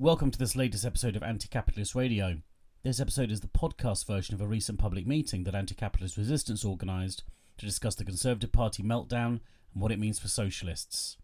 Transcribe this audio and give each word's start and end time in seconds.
Welcome 0.00 0.30
to 0.30 0.38
this 0.38 0.56
latest 0.56 0.86
episode 0.86 1.14
of 1.14 1.22
Anti 1.22 1.46
Capitalist 1.48 1.94
Radio. 1.94 2.38
This 2.82 3.00
episode 3.00 3.30
is 3.30 3.40
the 3.40 3.48
podcast 3.48 4.06
version 4.06 4.34
of 4.34 4.40
a 4.40 4.46
recent 4.46 4.78
public 4.78 5.06
meeting 5.06 5.44
that 5.44 5.54
Anti 5.54 5.74
Capitalist 5.74 6.16
Resistance 6.16 6.64
organised 6.64 7.22
to 7.58 7.66
discuss 7.66 7.96
the 7.96 8.06
Conservative 8.06 8.50
Party 8.50 8.82
meltdown 8.82 9.40
and 9.74 9.82
what 9.82 9.92
it 9.92 9.98
means 9.98 10.18
for 10.18 10.28
socialists. 10.28 11.18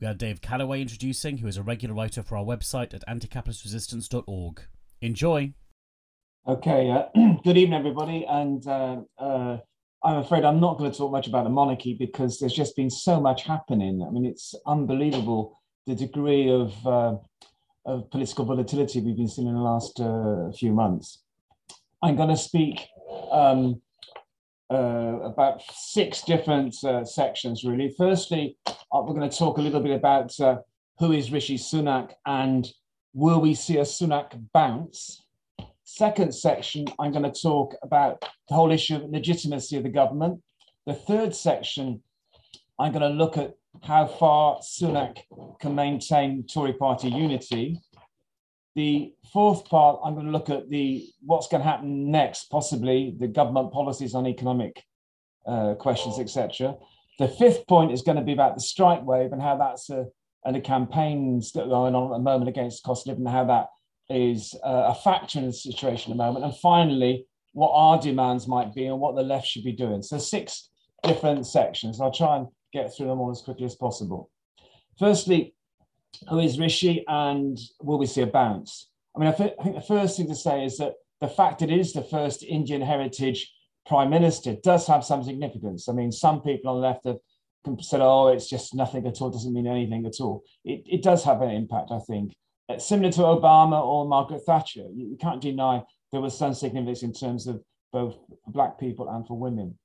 We 0.00 0.06
had 0.06 0.16
Dave 0.16 0.40
Kellaway 0.40 0.80
introducing, 0.80 1.36
who 1.36 1.46
is 1.46 1.58
a 1.58 1.62
regular 1.62 1.94
writer 1.94 2.22
for 2.22 2.38
our 2.38 2.42
website 2.42 2.94
at 2.94 3.04
anticapitalistresistance.org. 3.06 4.62
Enjoy! 5.02 5.52
Okay, 6.48 6.90
uh, 6.90 7.02
good 7.44 7.58
evening, 7.58 7.78
everybody. 7.78 8.24
And 8.26 8.66
uh, 8.66 9.02
uh, 9.18 9.58
I'm 10.02 10.16
afraid 10.16 10.46
I'm 10.46 10.58
not 10.58 10.78
going 10.78 10.90
to 10.90 10.96
talk 10.96 11.12
much 11.12 11.26
about 11.26 11.44
the 11.44 11.50
monarchy 11.50 11.98
because 11.98 12.38
there's 12.38 12.54
just 12.54 12.76
been 12.76 12.88
so 12.88 13.20
much 13.20 13.42
happening. 13.42 14.02
I 14.02 14.10
mean, 14.10 14.24
it's 14.24 14.54
unbelievable 14.66 15.60
the 15.86 15.94
degree 15.94 16.50
of, 16.50 16.86
uh, 16.86 17.16
of 17.86 18.10
political 18.10 18.44
volatility 18.44 19.00
we've 19.00 19.16
been 19.16 19.28
seeing 19.28 19.48
in 19.48 19.54
the 19.54 19.60
last 19.60 20.00
uh, 20.00 20.50
few 20.52 20.72
months. 20.72 21.22
I'm 22.02 22.16
going 22.16 22.28
to 22.28 22.36
speak 22.36 22.86
um, 23.30 23.80
uh, 24.70 25.20
about 25.22 25.62
six 25.72 26.22
different 26.22 26.74
sections, 27.04 27.64
really. 27.64 27.94
Firstly, 27.96 28.56
we're 28.92 29.14
going 29.14 29.28
to 29.28 29.36
talk 29.36 29.58
a 29.58 29.62
little 29.62 29.80
bit 29.80 29.96
about 29.96 30.34
who 30.98 31.12
is 31.12 31.32
Rishi 31.32 31.56
Sunak 31.56 32.12
and 32.26 32.70
will 33.14 33.40
we 33.40 33.54
see 33.54 33.78
a 33.78 33.82
Sunak 33.82 34.38
bounce? 34.52 35.24
Second 35.84 36.34
section, 36.34 36.86
I'm 36.98 37.10
going 37.10 37.30
to 37.30 37.42
talk 37.42 37.74
about 37.82 38.20
the 38.48 38.54
whole 38.54 38.70
issue 38.70 38.96
of 38.96 39.10
legitimacy 39.10 39.76
of 39.76 39.82
the 39.82 39.88
government. 39.88 40.40
The 40.86 40.94
third 40.94 41.34
section, 41.34 42.02
I'm 42.80 42.92
going 42.92 43.02
to 43.02 43.08
look 43.08 43.36
at 43.36 43.56
how 43.82 44.06
far 44.06 44.58
Sunak 44.60 45.18
can 45.60 45.74
maintain 45.74 46.44
Tory 46.46 46.72
party 46.72 47.10
unity. 47.10 47.78
The 48.74 49.12
fourth 49.34 49.66
part, 49.66 50.00
I'm 50.02 50.14
going 50.14 50.24
to 50.24 50.32
look 50.32 50.48
at 50.48 50.70
the 50.70 51.06
what's 51.20 51.46
going 51.46 51.62
to 51.62 51.68
happen 51.68 52.10
next, 52.10 52.44
possibly 52.44 53.14
the 53.18 53.28
government 53.28 53.70
policies 53.70 54.14
on 54.14 54.26
economic 54.26 54.82
uh, 55.46 55.74
questions, 55.74 56.18
etc. 56.18 56.74
The 57.18 57.28
fifth 57.28 57.66
point 57.66 57.92
is 57.92 58.00
going 58.00 58.16
to 58.16 58.24
be 58.24 58.32
about 58.32 58.54
the 58.54 58.62
strike 58.62 59.04
wave 59.04 59.32
and 59.32 59.42
how 59.42 59.58
that's 59.58 59.90
a, 59.90 60.06
and 60.46 60.56
the 60.56 60.60
campaigns 60.60 61.52
that 61.52 61.64
are 61.64 61.68
going 61.68 61.94
on 61.94 62.10
at 62.10 62.16
the 62.16 62.22
moment 62.22 62.48
against 62.48 62.82
cost 62.82 63.06
of 63.06 63.18
living, 63.18 63.30
how 63.30 63.44
that 63.44 63.66
is 64.08 64.54
uh, 64.64 64.84
a 64.86 64.94
factor 64.94 65.38
in 65.38 65.46
the 65.46 65.52
situation 65.52 66.12
at 66.12 66.16
the 66.16 66.24
moment. 66.24 66.46
And 66.46 66.56
finally, 66.56 67.26
what 67.52 67.72
our 67.74 68.00
demands 68.00 68.48
might 68.48 68.74
be 68.74 68.86
and 68.86 69.00
what 69.00 69.16
the 69.16 69.22
left 69.22 69.46
should 69.46 69.64
be 69.64 69.72
doing. 69.72 70.00
So 70.00 70.16
six 70.16 70.70
different 71.02 71.46
sections. 71.46 72.00
I'll 72.00 72.10
try 72.10 72.38
and 72.38 72.46
get 72.72 72.94
through 72.94 73.08
them 73.08 73.20
all 73.20 73.30
as 73.30 73.42
quickly 73.42 73.66
as 73.66 73.74
possible. 73.74 74.30
Firstly, 74.98 75.54
who 76.28 76.38
is 76.38 76.58
Rishi 76.58 77.04
and 77.08 77.58
will 77.82 77.98
we 77.98 78.06
see 78.06 78.22
a 78.22 78.26
bounce? 78.26 78.90
I 79.16 79.20
mean, 79.20 79.28
I, 79.28 79.32
th- 79.32 79.54
I 79.58 79.62
think 79.62 79.76
the 79.76 79.82
first 79.82 80.16
thing 80.16 80.28
to 80.28 80.34
say 80.34 80.64
is 80.64 80.78
that 80.78 80.94
the 81.20 81.28
fact 81.28 81.60
that 81.60 81.70
it 81.70 81.78
is 81.78 81.92
the 81.92 82.02
first 82.02 82.42
Indian 82.42 82.80
heritage 82.80 83.52
prime 83.86 84.10
minister 84.10 84.56
does 84.62 84.86
have 84.86 85.04
some 85.04 85.22
significance. 85.22 85.88
I 85.88 85.92
mean, 85.92 86.12
some 86.12 86.42
people 86.42 86.70
on 86.70 86.80
the 86.80 86.88
left 86.88 87.04
have 87.06 87.18
said, 87.80 88.00
oh, 88.00 88.28
it's 88.28 88.48
just 88.48 88.74
nothing 88.74 89.06
at 89.06 89.20
all, 89.20 89.30
doesn't 89.30 89.52
mean 89.52 89.66
anything 89.66 90.06
at 90.06 90.20
all. 90.20 90.42
It, 90.64 90.82
it 90.86 91.02
does 91.02 91.24
have 91.24 91.42
an 91.42 91.50
impact, 91.50 91.90
I 91.90 91.98
think. 92.00 92.34
Uh, 92.68 92.78
similar 92.78 93.10
to 93.12 93.20
Obama 93.20 93.82
or 93.82 94.06
Margaret 94.06 94.42
Thatcher. 94.46 94.86
You, 94.94 95.08
you 95.10 95.16
can't 95.20 95.40
deny 95.40 95.82
there 96.12 96.20
was 96.20 96.36
some 96.36 96.54
significance 96.54 97.02
in 97.02 97.12
terms 97.12 97.46
of 97.46 97.62
both 97.92 98.16
black 98.46 98.78
people 98.78 99.08
and 99.08 99.26
for 99.26 99.38
women. 99.38 99.76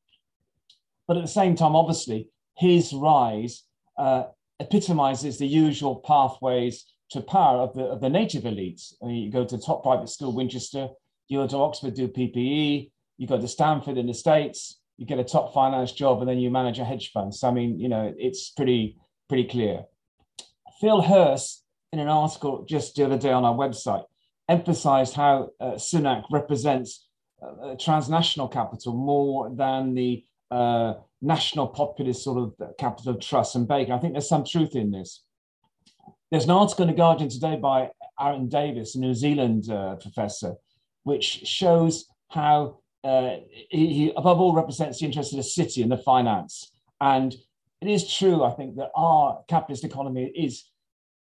But 1.07 1.17
at 1.17 1.23
the 1.23 1.29
same 1.29 1.55
time, 1.55 1.75
obviously, 1.75 2.29
his 2.57 2.93
rise 2.93 3.63
uh, 3.97 4.23
epitomizes 4.59 5.37
the 5.37 5.47
usual 5.47 5.97
pathways 5.97 6.85
to 7.11 7.21
power 7.21 7.59
of 7.59 7.73
the, 7.73 7.83
of 7.83 8.01
the 8.01 8.09
native 8.09 8.43
elites. 8.43 8.93
I 9.01 9.07
mean, 9.07 9.23
you 9.23 9.31
go 9.31 9.45
to 9.45 9.57
top 9.57 9.83
private 9.83 10.09
school, 10.09 10.33
Winchester, 10.33 10.89
you 11.27 11.39
go 11.39 11.47
to 11.47 11.57
Oxford, 11.57 11.93
do 11.93 12.07
PPE, 12.07 12.91
you 13.17 13.27
go 13.27 13.39
to 13.39 13.47
Stanford 13.47 13.97
in 13.97 14.07
the 14.07 14.13
States, 14.13 14.79
you 14.97 15.05
get 15.05 15.19
a 15.19 15.23
top 15.23 15.53
finance 15.53 15.91
job, 15.91 16.19
and 16.19 16.29
then 16.29 16.39
you 16.39 16.49
manage 16.49 16.79
a 16.79 16.85
hedge 16.85 17.11
fund. 17.11 17.33
So, 17.33 17.47
I 17.47 17.51
mean, 17.51 17.79
you 17.79 17.89
know, 17.89 18.13
it's 18.17 18.49
pretty, 18.49 18.97
pretty 19.27 19.47
clear. 19.47 19.83
Phil 20.79 21.01
Hearse 21.01 21.63
in 21.91 21.99
an 21.99 22.07
article 22.09 22.65
just 22.67 22.95
the 22.95 23.05
other 23.05 23.17
day 23.17 23.31
on 23.31 23.45
our 23.45 23.55
website, 23.55 24.03
emphasized 24.49 25.13
how 25.13 25.49
uh, 25.59 25.73
Sunak 25.73 26.23
represents 26.31 27.07
uh, 27.41 27.75
transnational 27.79 28.47
capital 28.47 28.93
more 28.93 29.49
than 29.55 29.93
the 29.93 30.23
uh, 30.51 30.93
national 31.21 31.67
populist 31.67 32.23
sort 32.23 32.37
of 32.37 32.77
capital 32.77 33.13
of 33.13 33.19
Truss 33.19 33.55
and 33.55 33.67
Bacon. 33.67 33.93
I 33.93 33.99
think 33.99 34.13
there's 34.13 34.29
some 34.29 34.45
truth 34.45 34.75
in 34.75 34.91
this. 34.91 35.23
There's 36.31 36.45
an 36.45 36.51
article 36.51 36.83
in 36.83 36.89
The 36.89 36.97
Guardian 36.97 37.29
today 37.29 37.55
by 37.55 37.89
Aeron 38.19 38.49
Davis, 38.49 38.95
a 38.95 38.99
New 38.99 39.13
Zealand 39.13 39.69
uh, 39.69 39.95
professor, 39.95 40.55
which 41.03 41.25
shows 41.45 42.07
how 42.29 42.79
uh, 43.03 43.37
he, 43.69 43.93
he, 43.93 44.13
above 44.15 44.39
all, 44.39 44.53
represents 44.53 44.99
the 44.99 45.05
interest 45.05 45.33
of 45.33 45.37
the 45.37 45.43
city 45.43 45.81
and 45.81 45.91
the 45.91 45.97
finance. 45.97 46.71
And 46.99 47.35
it 47.81 47.87
is 47.87 48.11
true, 48.11 48.43
I 48.43 48.51
think, 48.51 48.77
that 48.77 48.91
our 48.95 49.43
capitalist 49.47 49.83
economy 49.83 50.31
is 50.35 50.65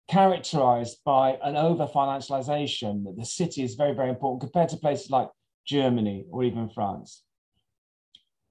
characterized 0.07 0.97
by 1.05 1.37
an 1.43 1.55
over 1.55 1.87
financialization 1.87 3.03
that 3.05 3.15
the 3.17 3.25
city 3.25 3.63
is 3.63 3.75
very, 3.75 3.93
very 3.93 4.09
important 4.09 4.41
compared 4.41 4.69
to 4.69 4.77
places 4.77 5.09
like 5.09 5.29
Germany 5.65 6.25
or 6.29 6.43
even 6.43 6.69
France. 6.69 7.23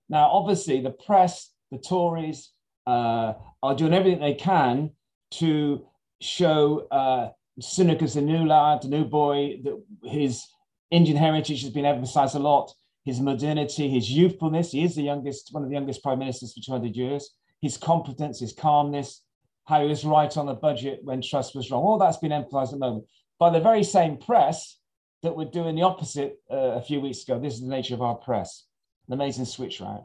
Now, 0.09 0.29
obviously, 0.31 0.81
the 0.81 0.91
press, 0.91 1.51
the 1.71 1.79
Tories, 1.79 2.51
uh, 2.87 3.35
are 3.63 3.75
doing 3.75 3.95
everything 3.95 4.21
they 4.21 4.35
can 4.35 4.91
to 5.33 5.87
show 6.21 6.87
uh, 6.91 7.31
Sunak 7.61 8.03
as 8.03 8.17
a 8.17 8.21
new 8.21 8.47
lad, 8.47 8.85
a 8.85 8.89
new 8.89 9.05
boy, 9.05 9.61
that 9.65 9.83
his 10.05 10.45
Indian 10.91 11.17
heritage 11.17 11.63
has 11.63 11.71
been 11.71 11.85
emphasized 11.85 12.35
a 12.35 12.39
lot, 12.39 12.73
his 13.05 13.21
modernity, 13.21 13.89
his 13.89 14.11
youthfulness. 14.11 14.73
He 14.73 14.85
is 14.85 14.95
the 14.95 15.03
youngest, 15.03 15.49
one 15.53 15.63
of 15.63 15.69
the 15.69 15.75
youngest 15.75 16.03
prime 16.03 16.19
ministers 16.19 16.53
for 16.53 16.61
200 16.65 16.95
years. 16.97 17.31
His 17.61 17.77
competence, 17.77 18.41
his 18.41 18.53
calmness, 18.53 19.23
how 19.67 19.83
he 19.83 19.89
was 19.89 20.05
right 20.05 20.35
on 20.37 20.47
the 20.47 20.55
budget 20.55 21.01
when 21.03 21.23
Truss 21.23 21.55
was 21.55 21.71
wrong. 21.71 21.83
All 21.83 21.99
that's 21.99 22.19
been 22.19 22.33
emphasized 22.33 22.73
at 22.73 22.79
the 22.79 22.87
moment 22.87 23.07
by 23.39 23.51
the 23.51 23.61
very 23.61 23.83
same 23.83 24.19
press 24.19 24.79
that 25.23 25.37
were 25.37 25.47
doing 25.47 25.75
the 25.75 25.83
opposite 25.83 26.39
uh, 26.51 26.77
a 26.77 26.83
few 26.83 27.01
weeks 27.01 27.23
ago. 27.23 27.39
This 27.39 27.55
is 27.55 27.63
the 27.63 27.69
nature 27.69 27.95
of 27.95 28.03
our 28.03 28.15
press, 28.15 28.67
an 29.07 29.15
amazing 29.15 29.45
switch 29.45 29.81
round. 29.81 30.05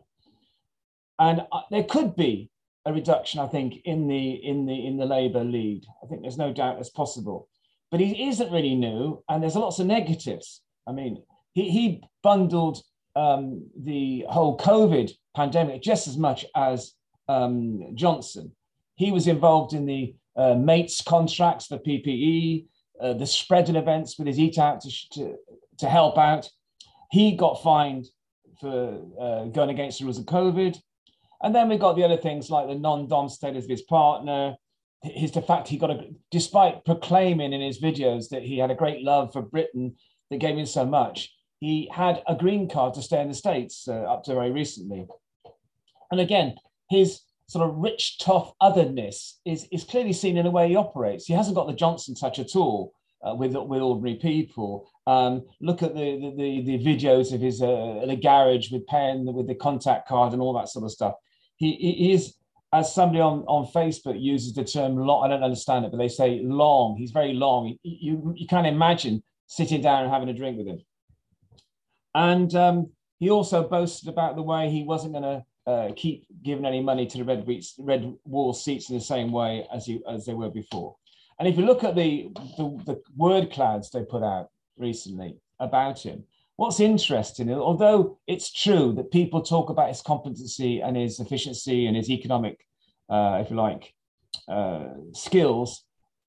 And 1.19 1.41
uh, 1.51 1.61
there 1.71 1.83
could 1.83 2.15
be 2.15 2.49
a 2.85 2.93
reduction, 2.93 3.39
I 3.39 3.47
think, 3.47 3.81
in 3.85 4.07
the 4.07 4.31
in 4.31 4.65
the 4.65 4.85
in 4.85 4.97
the 4.97 5.05
Labour 5.05 5.43
lead. 5.43 5.85
I 6.03 6.07
think 6.07 6.21
there's 6.21 6.37
no 6.37 6.53
doubt 6.53 6.77
that's 6.77 6.89
possible. 6.89 7.47
But 7.91 7.99
he 7.99 8.29
isn't 8.29 8.51
really 8.51 8.75
new, 8.75 9.23
and 9.27 9.41
there's 9.41 9.55
lots 9.55 9.79
of 9.79 9.87
negatives. 9.87 10.61
I 10.87 10.91
mean, 10.91 11.23
he, 11.53 11.69
he 11.69 12.03
bundled 12.23 12.81
um, 13.15 13.65
the 13.77 14.25
whole 14.29 14.57
COVID 14.57 15.11
pandemic 15.35 15.81
just 15.81 16.07
as 16.07 16.17
much 16.17 16.45
as 16.55 16.93
um, 17.27 17.95
Johnson. 17.95 18.51
He 18.95 19.11
was 19.11 19.27
involved 19.27 19.73
in 19.73 19.85
the 19.85 20.15
uh, 20.35 20.55
mates 20.55 21.01
contracts 21.01 21.67
for 21.67 21.77
PPE, 21.77 22.65
uh, 23.01 23.13
the 23.13 23.25
spreading 23.25 23.75
events 23.75 24.17
with 24.17 24.27
his 24.27 24.39
eat 24.39 24.57
out 24.57 24.81
to, 24.81 25.09
to, 25.13 25.35
to 25.79 25.89
help 25.89 26.17
out. 26.17 26.49
He 27.11 27.35
got 27.35 27.63
fined 27.63 28.07
for 28.59 29.01
uh, 29.19 29.45
going 29.45 29.69
against 29.69 29.99
the 29.99 30.05
rules 30.05 30.19
of 30.19 30.25
COVID. 30.25 30.77
And 31.41 31.55
then 31.55 31.69
we've 31.69 31.79
got 31.79 31.95
the 31.95 32.03
other 32.03 32.17
things 32.17 32.49
like 32.49 32.67
the 32.67 32.75
non-dom 32.75 33.29
status 33.29 33.63
of 33.63 33.69
his 33.69 33.83
partner, 33.83 34.55
his 35.01 35.31
the 35.31 35.41
fact 35.41 35.67
he 35.67 35.77
got 35.77 35.91
a, 35.91 36.09
despite 36.31 36.83
proclaiming 36.83 37.53
in 37.53 37.61
his 37.61 37.81
videos 37.81 38.29
that 38.29 38.43
he 38.43 38.57
had 38.57 38.71
a 38.71 38.75
great 38.75 39.03
love 39.03 39.31
for 39.31 39.41
Britain 39.41 39.95
that 40.29 40.39
gave 40.39 40.57
him 40.57 40.65
so 40.65 40.85
much, 40.85 41.33
he 41.59 41.89
had 41.93 42.21
a 42.27 42.35
green 42.35 42.69
card 42.69 42.93
to 42.93 43.01
stay 43.01 43.21
in 43.21 43.29
the 43.29 43.33
States 43.33 43.87
uh, 43.87 43.93
up 43.93 44.23
to 44.23 44.33
very 44.33 44.51
recently. 44.51 45.07
And 46.11 46.19
again, 46.19 46.55
his 46.89 47.21
sort 47.47 47.67
of 47.67 47.75
rich, 47.77 48.19
tough 48.19 48.53
otherness 48.61 49.39
is, 49.45 49.67
is 49.71 49.83
clearly 49.83 50.13
seen 50.13 50.37
in 50.37 50.45
the 50.45 50.51
way 50.51 50.69
he 50.69 50.75
operates. 50.75 51.25
He 51.25 51.33
hasn't 51.33 51.55
got 51.55 51.67
the 51.67 51.73
Johnson 51.73 52.15
touch 52.15 52.39
at 52.39 52.55
all 52.55 52.93
uh, 53.27 53.35
with, 53.35 53.53
with 53.55 53.81
ordinary 53.81 54.15
people. 54.15 54.89
Um, 55.07 55.45
look 55.59 55.83
at 55.83 55.95
the, 55.95 56.33
the, 56.37 56.61
the, 56.61 56.83
videos 56.83 57.33
of 57.33 57.41
his 57.41 57.61
uh, 57.61 58.01
a 58.07 58.15
garage 58.15 58.71
with 58.71 58.85
pen, 58.87 59.25
with 59.25 59.47
the 59.47 59.55
contact 59.55 60.07
card 60.07 60.33
and 60.33 60.41
all 60.41 60.53
that 60.53 60.69
sort 60.69 60.85
of 60.85 60.91
stuff. 60.91 61.15
He, 61.55 61.73
he 61.73 62.13
is, 62.13 62.35
as 62.71 62.93
somebody 62.93 63.19
on, 63.19 63.39
on 63.47 63.65
Facebook 63.73 64.21
uses 64.21 64.53
the 64.53 64.63
term 64.63 64.95
long, 64.95 65.25
I 65.25 65.27
don't 65.27 65.43
understand 65.43 65.85
it, 65.85 65.91
but 65.91 65.97
they 65.97 66.07
say 66.07 66.41
long. 66.43 66.95
He's 66.97 67.11
very 67.11 67.33
long. 67.33 67.75
You, 67.83 67.97
you, 68.01 68.33
you 68.37 68.47
can't 68.47 68.67
imagine 68.67 69.23
sitting 69.47 69.81
down 69.81 70.03
and 70.03 70.13
having 70.13 70.29
a 70.29 70.33
drink 70.33 70.57
with 70.57 70.67
him. 70.67 70.79
And 72.13 72.53
um, 72.55 72.91
he 73.19 73.29
also 73.29 73.67
boasted 73.67 74.09
about 74.09 74.35
the 74.35 74.43
way 74.43 74.69
he 74.69 74.83
wasn't 74.83 75.13
going 75.13 75.23
to 75.23 75.45
uh, 75.69 75.91
keep 75.95 76.25
giving 76.43 76.65
any 76.65 76.81
money 76.81 77.05
to 77.05 77.17
the 77.17 77.23
red, 77.23 77.47
red 77.79 78.15
wall 78.25 78.53
seats 78.53 78.89
in 78.89 78.97
the 78.97 79.03
same 79.03 79.31
way 79.31 79.67
as 79.73 79.87
you 79.87 80.01
as 80.09 80.25
they 80.25 80.33
were 80.33 80.49
before. 80.49 80.95
And 81.39 81.47
if 81.47 81.57
you 81.57 81.65
look 81.65 81.83
at 81.83 81.95
the, 81.95 82.29
the, 82.57 82.83
the 82.85 83.01
word 83.15 83.51
clouds 83.51 83.89
they 83.89 84.03
put 84.03 84.23
out 84.23 84.49
recently 84.77 85.37
about 85.59 85.99
him, 85.99 86.25
what's 86.57 86.81
interesting, 86.81 87.51
although 87.53 88.19
it's 88.27 88.51
true 88.51 88.91
that 88.93 89.11
people 89.11 89.41
talk 89.41 89.69
about 89.69 89.87
his 89.87 90.01
competency 90.01 90.81
and 90.81 90.97
his 90.97 91.19
efficiency 91.19 91.87
and 91.87 91.95
his 91.95 92.09
economic, 92.09 92.65
uh, 93.09 93.39
if 93.41 93.49
you 93.49 93.55
like, 93.55 93.93
uh, 94.49 94.89
skills, 95.13 95.85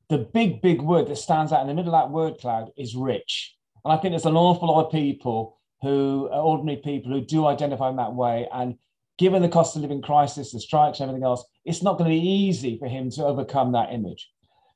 the 0.09 0.19
big, 0.19 0.63
big 0.63 0.81
word 0.81 1.09
that 1.09 1.17
stands 1.17 1.53
out 1.53 1.63
in 1.63 1.67
the 1.67 1.75
middle 1.75 1.95
of 1.95 2.01
that 2.01 2.13
word 2.13 2.39
cloud 2.39 2.71
is 2.77 2.95
rich. 2.95 3.57
And 3.85 3.93
I 3.93 3.97
think 3.97 4.13
there's 4.13 4.27
an 4.27 4.37
awful 4.37 4.69
lot 4.69 4.87
of 4.87 4.93
people 4.93 5.59
who 5.83 6.29
are 6.33 6.43
ordinary 6.43 6.77
people 6.79 7.11
who 7.11 7.21
do 7.21 7.47
identify 7.47 7.89
in 7.89 7.97
that 7.97 8.15
way. 8.15 8.47
And 8.53 8.77
given 9.19 9.43
the 9.43 9.49
cost 9.49 9.75
of 9.75 9.83
living 9.83 10.03
crisis, 10.03 10.53
the 10.53 10.61
strikes, 10.61 11.01
and 11.01 11.09
everything 11.09 11.25
else, 11.25 11.45
it's 11.65 11.83
not 11.83 11.99
going 11.99 12.11
to 12.11 12.17
be 12.17 12.29
easy 12.29 12.79
for 12.79 12.87
him 12.87 13.11
to 13.11 13.25
overcome 13.25 13.73
that 13.73 13.93
image. 13.93 14.29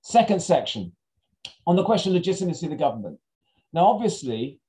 Second 0.05 0.43
section 0.43 0.93
on 1.67 1.77
the 1.77 1.83
question 1.83 2.13
of 2.13 2.17
legitimacy 2.17 2.67
of 2.67 2.71
the 2.71 2.77
government. 2.77 3.19
Now, 3.73 3.87
obviously, 3.87 4.61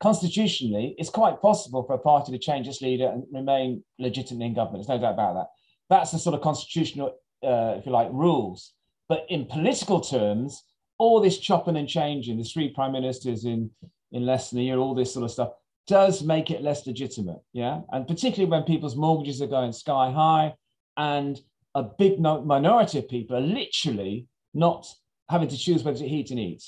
constitutionally, 0.00 0.94
it's 0.98 1.10
quite 1.10 1.42
possible 1.42 1.82
for 1.82 1.92
a 1.92 1.98
party 1.98 2.32
to 2.32 2.38
change 2.38 2.66
its 2.66 2.80
leader 2.80 3.06
and 3.06 3.24
remain 3.30 3.84
legitimate 3.98 4.46
in 4.46 4.54
government. 4.54 4.86
There's 4.86 4.98
no 4.98 5.02
doubt 5.02 5.12
about 5.12 5.34
that. 5.34 5.46
That's 5.90 6.10
the 6.10 6.18
sort 6.18 6.34
of 6.34 6.40
constitutional, 6.40 7.18
uh, 7.44 7.74
if 7.76 7.84
you 7.84 7.92
like, 7.92 8.08
rules. 8.12 8.72
But 9.10 9.26
in 9.28 9.44
political 9.44 10.00
terms, 10.00 10.64
all 10.98 11.20
this 11.20 11.36
chopping 11.36 11.76
and 11.76 11.88
changing, 11.88 12.38
the 12.38 12.44
three 12.44 12.70
prime 12.70 12.92
ministers 12.92 13.44
in, 13.44 13.70
in 14.12 14.24
less 14.24 14.48
than 14.48 14.60
a 14.60 14.62
year, 14.62 14.78
all 14.78 14.94
this 14.94 15.12
sort 15.12 15.24
of 15.24 15.30
stuff, 15.32 15.50
does 15.86 16.22
make 16.22 16.50
it 16.50 16.62
less 16.62 16.86
legitimate. 16.86 17.40
Yeah. 17.52 17.80
And 17.92 18.08
particularly 18.08 18.50
when 18.50 18.62
people's 18.62 18.96
mortgages 18.96 19.42
are 19.42 19.46
going 19.46 19.72
sky 19.72 20.10
high 20.10 20.54
and 20.96 21.38
a 21.74 21.82
big 21.82 22.18
minority 22.18 22.98
of 22.98 23.08
people 23.08 23.36
are 23.36 23.40
literally 23.40 24.26
not 24.54 24.86
having 25.28 25.48
to 25.48 25.56
choose 25.56 25.82
whether 25.82 25.98
to 25.98 26.08
heat 26.08 26.30
and 26.30 26.40
eat. 26.40 26.64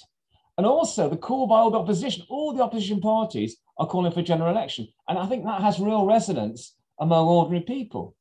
And 0.57 0.67
also 0.67 1.09
the 1.09 1.17
call 1.17 1.47
by 1.47 1.57
all 1.57 1.71
the 1.71 1.79
opposition, 1.79 2.25
all 2.29 2.53
the 2.53 2.63
opposition 2.63 3.01
parties 3.01 3.57
are 3.79 3.87
calling 3.87 4.13
for 4.13 4.23
general 4.23 4.51
election. 4.51 4.87
And 5.09 5.19
I 5.19 5.27
think 5.27 5.45
that 5.45 5.63
has 5.63 5.81
real 5.81 6.07
resonance 6.07 6.77
among 7.01 7.27
ordinary 7.27 7.65
people. 7.65 8.15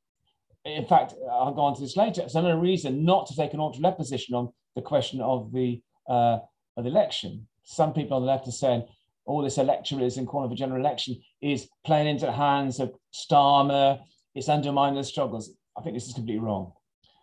In 0.65 0.85
fact, 0.85 1.13
I'll 1.29 1.53
go 1.53 1.61
on 1.61 1.75
to 1.75 1.81
this 1.81 1.97
later. 1.97 2.21
It's 2.21 2.35
another 2.35 2.57
reason 2.57 3.03
not 3.03 3.27
to 3.27 3.35
take 3.35 3.53
an 3.53 3.59
ultra 3.59 3.83
left 3.83 3.97
position 3.97 4.35
on 4.35 4.49
the 4.75 4.81
question 4.81 5.21
of 5.21 5.51
the, 5.51 5.81
uh, 6.07 6.39
of 6.77 6.83
the 6.83 6.89
election. 6.89 7.47
Some 7.63 7.93
people 7.93 8.17
on 8.17 8.23
the 8.23 8.27
left 8.27 8.47
are 8.47 8.51
saying 8.51 8.85
all 9.25 9.41
this 9.41 9.57
electoralism 9.57 10.25
calling 10.25 10.49
for 10.49 10.55
general 10.55 10.79
election 10.79 11.21
is 11.41 11.67
playing 11.85 12.07
into 12.07 12.25
the 12.25 12.31
hands 12.31 12.79
of 12.79 12.93
Starmer, 13.13 13.99
it's 14.33 14.49
undermining 14.49 14.95
the 14.95 15.03
struggles. 15.03 15.51
I 15.77 15.81
think 15.81 15.95
this 15.95 16.07
is 16.07 16.13
completely 16.13 16.43
wrong 16.43 16.73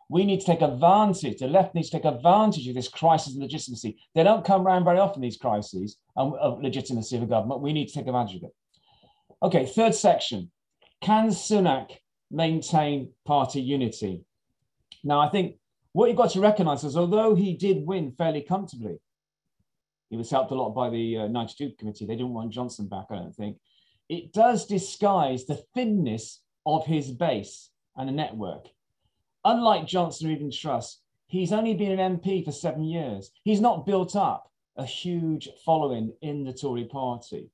we 0.09 0.25
need 0.25 0.41
to 0.41 0.47
take 0.47 0.63
advantage, 0.63 1.39
the 1.39 1.49
left 1.49 1.75
needs 1.75 1.91
to 1.91 1.99
take 1.99 2.07
advantage 2.07 2.67
of 2.67 2.75
this 2.75 2.89
crisis 2.89 3.35
of 3.35 3.41
legitimacy. 3.41 3.99
They 4.15 4.25
don't 4.25 4.45
come 4.45 4.67
around 4.67 4.85
very 4.85 4.99
often, 4.99 5.21
these 5.21 5.37
crises 5.37 5.99
of 6.17 6.63
legitimacy 6.63 7.17
of 7.17 7.25
a 7.25 7.27
government. 7.27 7.61
We 7.61 7.75
need 7.75 7.89
to 7.89 7.95
take 7.95 8.07
advantage 8.07 8.37
of 8.37 8.45
it. 8.45 8.55
Okay, 9.43 9.67
third 9.67 9.95
section. 9.95 10.51
Can 11.03 11.29
Sunak 11.29 11.91
maintain 12.31 13.13
party 13.27 13.61
unity? 13.61 14.25
Now, 15.05 15.21
I 15.21 15.29
think 15.29 15.57
what 15.93 16.09
you've 16.09 16.17
got 16.17 16.31
to 16.31 16.41
recognize 16.41 16.85
is 16.85 16.97
although 16.97 17.35
he 17.35 17.55
did 17.55 17.87
win 17.87 18.13
fairly 18.13 18.41
comfortably, 18.41 18.99
he 20.09 20.17
was 20.17 20.31
helped 20.31 20.53
a 20.53 20.55
lot 20.55 20.71
by 20.71 20.89
the 20.89 21.19
uh, 21.19 21.29
92 21.29 21.75
committee. 21.79 22.07
They 22.07 22.17
didn't 22.17 22.33
want 22.33 22.51
Johnson 22.51 22.89
back, 22.89 23.07
I 23.11 23.17
don't 23.17 23.37
think. 23.37 23.59
It 24.09 24.33
does 24.33 24.65
disguise 24.65 25.45
the 25.45 25.63
thinness 25.75 26.41
of 26.65 26.87
his 26.87 27.11
base 27.11 27.71
and 27.99 28.09
a 28.09 28.13
network. 28.13 28.69
Unlike 29.45 29.87
Johnson 29.87 30.29
or 30.29 30.33
even 30.33 30.51
Truss, 30.51 31.01
he's 31.27 31.53
only 31.53 31.75
been 31.75 31.99
an 31.99 32.19
MP 32.19 32.45
for 32.45 32.53
seven 32.53 32.85
years. 32.85 33.31
He's 33.45 33.61
not 33.61 33.85
built 33.85 34.17
up 34.17 34.51
a 34.77 34.85
huge 34.85 35.49
following 35.65 36.13
in 36.23 36.45
the 36.45 36.53
Tory 36.53 36.85
party. 36.85 37.51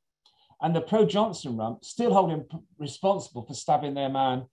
And 0.60 0.74
the 0.74 0.80
pro 0.80 1.04
Johnson 1.04 1.56
rump 1.56 1.84
still 1.84 2.12
hold 2.12 2.30
him 2.30 2.44
responsible 2.78 3.44
for 3.44 3.54
stabbing 3.54 3.94
their 3.94 4.08
man 4.08 4.46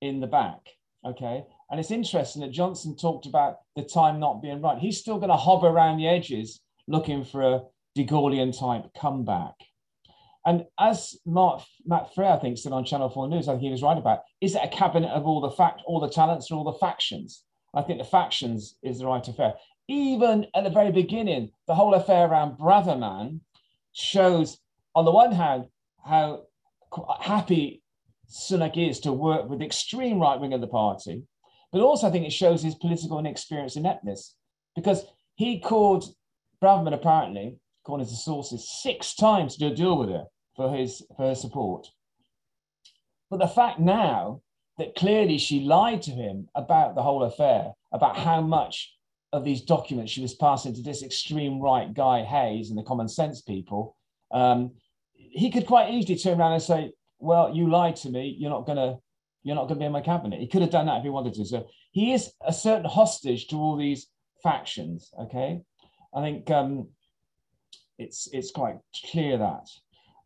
in 0.00 0.20
the 0.20 0.26
back. 0.26 0.60
Okay. 1.04 1.44
And 1.70 1.78
it's 1.80 1.90
interesting 1.90 2.42
that 2.42 2.52
Johnson 2.52 2.96
talked 2.96 3.26
about 3.26 3.58
the 3.76 3.82
time 3.82 4.20
not 4.20 4.42
being 4.42 4.60
right. 4.60 4.78
He's 4.78 4.98
still 4.98 5.18
going 5.18 5.30
to 5.30 5.36
hover 5.36 5.66
around 5.66 5.98
the 5.98 6.08
edges 6.08 6.60
looking 6.86 7.24
for 7.24 7.42
a 7.42 7.62
De 7.94 8.04
Gaullean 8.04 8.52
type 8.52 8.86
comeback. 8.98 9.54
And 10.48 10.64
as 10.80 11.14
Mark, 11.26 11.60
Matt 11.84 12.14
Frei, 12.14 12.26
I 12.26 12.38
think, 12.38 12.56
said 12.56 12.72
on 12.72 12.82
Channel 12.82 13.10
4 13.10 13.28
News, 13.28 13.48
I 13.48 13.52
think 13.52 13.64
he 13.64 13.70
was 13.70 13.82
right 13.82 13.98
about, 13.98 14.20
is 14.40 14.54
it 14.54 14.62
a 14.64 14.68
cabinet 14.68 15.10
of 15.10 15.26
all 15.26 15.42
the 15.42 15.50
fact, 15.50 15.82
all 15.84 16.00
the 16.00 16.08
talents 16.08 16.50
and 16.50 16.56
all 16.56 16.64
the 16.64 16.78
factions? 16.78 17.44
I 17.74 17.82
think 17.82 17.98
the 17.98 18.06
factions 18.06 18.78
is 18.82 18.98
the 18.98 19.06
right 19.06 19.28
affair. 19.28 19.52
Even 19.88 20.46
at 20.54 20.64
the 20.64 20.70
very 20.70 20.90
beginning, 20.90 21.50
the 21.66 21.74
whole 21.74 21.92
affair 21.92 22.26
around 22.26 22.56
Braverman 22.56 23.40
shows, 23.92 24.56
on 24.94 25.04
the 25.04 25.10
one 25.10 25.32
hand, 25.32 25.66
how 26.02 26.44
happy 27.20 27.82
Sunak 28.30 28.78
is 28.78 29.00
to 29.00 29.12
work 29.12 29.50
with 29.50 29.58
the 29.58 29.66
extreme 29.66 30.18
right 30.18 30.40
wing 30.40 30.54
of 30.54 30.62
the 30.62 30.66
party, 30.66 31.24
but 31.72 31.82
also 31.82 32.08
I 32.08 32.10
think 32.10 32.24
it 32.24 32.32
shows 32.32 32.62
his 32.62 32.74
political 32.74 33.18
inexperience 33.18 33.76
and 33.76 33.84
ineptness 33.84 34.34
because 34.74 35.04
he 35.34 35.60
called 35.60 36.06
Braverman 36.62 36.94
apparently, 36.94 37.58
according 37.84 38.06
to 38.06 38.14
sources, 38.14 38.80
six 38.80 39.14
times 39.14 39.58
to 39.58 39.68
do 39.68 39.72
a 39.74 39.76
deal 39.76 39.98
with 39.98 40.08
her 40.08 40.24
for 40.58 40.76
his 40.76 41.02
for 41.16 41.28
her 41.28 41.34
support. 41.34 41.86
But 43.30 43.38
the 43.38 43.46
fact 43.46 43.78
now 43.78 44.42
that 44.76 44.96
clearly 44.96 45.38
she 45.38 45.60
lied 45.60 46.02
to 46.02 46.10
him 46.10 46.48
about 46.54 46.94
the 46.94 47.02
whole 47.02 47.22
affair, 47.22 47.72
about 47.92 48.16
how 48.16 48.40
much 48.40 48.92
of 49.32 49.44
these 49.44 49.62
documents 49.62 50.10
she 50.10 50.20
was 50.20 50.34
passing 50.34 50.74
to 50.74 50.82
this 50.82 51.02
extreme 51.02 51.60
right 51.60 51.94
guy 51.94 52.24
Hayes 52.24 52.70
and 52.70 52.78
the 52.78 52.82
common 52.82 53.08
sense 53.08 53.40
people, 53.40 53.96
um, 54.32 54.72
he 55.14 55.50
could 55.50 55.66
quite 55.66 55.94
easily 55.94 56.18
turn 56.18 56.40
around 56.40 56.54
and 56.54 56.62
say, 56.62 56.92
"Well, 57.20 57.54
you 57.54 57.70
lied 57.70 57.96
to 57.96 58.10
me. 58.10 58.36
You're 58.38 58.50
not 58.50 58.66
gonna." 58.66 58.98
You're 59.44 59.54
not 59.54 59.68
to 59.68 59.76
be 59.76 59.84
in 59.84 59.92
my 59.92 60.00
cabinet. 60.00 60.40
He 60.40 60.48
could 60.48 60.62
have 60.62 60.72
done 60.72 60.86
that 60.86 60.98
if 60.98 61.04
he 61.04 61.10
wanted 61.10 61.32
to. 61.34 61.44
So 61.46 61.68
he 61.92 62.12
is 62.12 62.32
a 62.44 62.52
certain 62.52 62.84
hostage 62.84 63.46
to 63.46 63.56
all 63.56 63.76
these 63.76 64.08
factions. 64.42 65.10
Okay, 65.18 65.62
I 66.12 66.20
think 66.20 66.50
um, 66.50 66.88
it's 67.98 68.28
it's 68.32 68.50
quite 68.50 68.76
clear 69.10 69.38
that. 69.38 69.68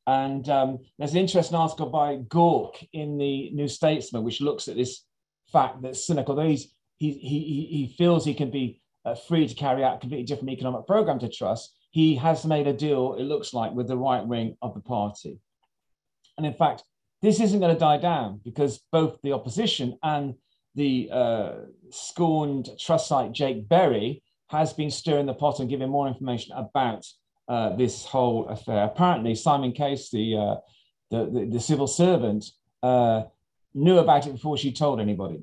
And 0.06 0.48
um, 0.48 0.78
there's 0.98 1.12
an 1.12 1.18
interesting 1.18 1.56
article 1.56 1.88
by 1.88 2.16
Gork 2.16 2.86
in 2.92 3.18
the 3.18 3.50
New 3.50 3.68
Statesman, 3.68 4.24
which 4.24 4.40
looks 4.40 4.68
at 4.68 4.76
this 4.76 5.04
fact 5.50 5.82
that 5.82 5.96
cynical. 5.96 6.36
although 6.36 6.48
he's, 6.48 6.74
he, 6.96 7.12
he, 7.12 7.66
he 7.70 7.94
feels 7.96 8.24
he 8.24 8.34
can 8.34 8.50
be 8.50 8.80
uh, 9.04 9.14
free 9.14 9.46
to 9.46 9.54
carry 9.54 9.84
out 9.84 9.96
a 9.96 10.00
completely 10.00 10.24
different 10.24 10.50
economic 10.50 10.86
program 10.86 11.18
to 11.20 11.28
Truss, 11.28 11.74
he 11.90 12.16
has 12.16 12.44
made 12.44 12.66
a 12.66 12.72
deal, 12.72 13.14
it 13.14 13.24
looks 13.24 13.52
like, 13.52 13.72
with 13.72 13.86
the 13.86 13.96
right 13.96 14.26
wing 14.26 14.56
of 14.62 14.74
the 14.74 14.80
party. 14.80 15.38
And 16.36 16.46
in 16.46 16.54
fact, 16.54 16.82
this 17.20 17.40
isn't 17.40 17.60
going 17.60 17.74
to 17.74 17.78
die 17.78 17.98
down 17.98 18.40
because 18.44 18.82
both 18.90 19.18
the 19.22 19.32
opposition 19.32 19.98
and 20.02 20.34
the 20.74 21.08
uh, 21.12 21.52
scorned 21.90 22.70
Trussite 22.78 23.32
Jake 23.32 23.68
Berry 23.68 24.22
has 24.48 24.72
been 24.72 24.90
stirring 24.90 25.26
the 25.26 25.34
pot 25.34 25.60
and 25.60 25.68
giving 25.68 25.88
more 25.88 26.08
information 26.08 26.56
about 26.56 27.06
uh, 27.52 27.76
this 27.76 28.06
whole 28.06 28.48
affair. 28.48 28.84
Apparently, 28.84 29.34
Simon 29.34 29.72
Case, 29.72 30.08
the, 30.08 30.36
uh, 30.36 30.54
the, 31.10 31.30
the, 31.30 31.50
the, 31.52 31.60
civil 31.60 31.86
servant, 31.86 32.46
uh, 32.82 33.24
knew 33.74 33.98
about 33.98 34.26
it 34.26 34.32
before 34.32 34.56
she 34.56 34.72
told 34.72 34.98
anybody. 34.98 35.42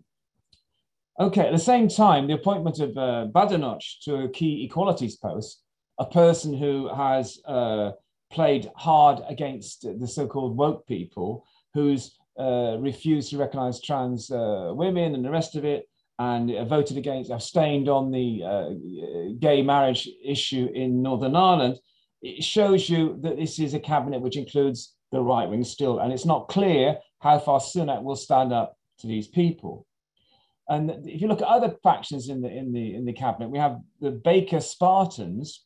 Okay, 1.19 1.45
at 1.45 1.51
the 1.51 1.59
same 1.59 1.87
time, 1.87 2.25
the 2.25 2.33
appointment 2.33 2.79
of 2.79 2.97
uh, 2.97 3.27
Badenoch 3.31 3.83
to 4.05 4.23
a 4.23 4.29
key 4.29 4.63
equalities 4.63 5.17
post, 5.17 5.61
a 5.99 6.05
person 6.05 6.51
who 6.51 6.91
has 6.91 7.37
uh, 7.45 7.91
played 8.31 8.71
hard 8.75 9.21
against 9.29 9.85
the 9.99 10.07
so-called 10.07 10.57
woke 10.57 10.87
people, 10.87 11.45
who's 11.75 12.17
uh, 12.39 12.77
refused 12.79 13.29
to 13.29 13.37
recognize 13.37 13.79
trans 13.79 14.31
women 14.31 15.13
and 15.13 15.23
the 15.23 15.29
rest 15.29 15.55
of 15.55 15.63
it, 15.63 15.87
and 16.17 16.67
voted 16.67 16.97
against, 16.97 17.29
abstained 17.29 17.87
on 17.87 18.09
the 18.09 18.41
uh, 18.43 18.69
gay 19.37 19.61
marriage 19.61 20.09
issue 20.25 20.69
in 20.73 21.03
Northern 21.03 21.35
Ireland, 21.35 21.79
it 22.21 22.43
shows 22.43 22.89
you 22.89 23.17
that 23.21 23.37
this 23.37 23.59
is 23.59 23.73
a 23.73 23.79
cabinet 23.79 24.21
which 24.21 24.37
includes 24.37 24.95
the 25.11 25.21
right 25.21 25.49
wing 25.49 25.63
still, 25.63 25.99
and 25.99 26.13
it's 26.13 26.25
not 26.25 26.47
clear 26.47 26.97
how 27.19 27.39
far 27.39 27.59
Sunak 27.59 28.03
will 28.03 28.15
stand 28.15 28.53
up 28.53 28.77
to 28.99 29.07
these 29.07 29.27
people. 29.27 29.85
And 30.67 30.91
if 31.07 31.21
you 31.21 31.27
look 31.27 31.41
at 31.41 31.47
other 31.47 31.75
factions 31.81 32.29
in 32.29 32.41
the 32.41 32.49
in 32.49 32.71
the 32.71 32.95
in 32.95 33.05
the 33.05 33.13
cabinet, 33.13 33.49
we 33.49 33.57
have 33.57 33.79
the 34.01 34.11
Baker 34.11 34.59
Spartans, 34.59 35.65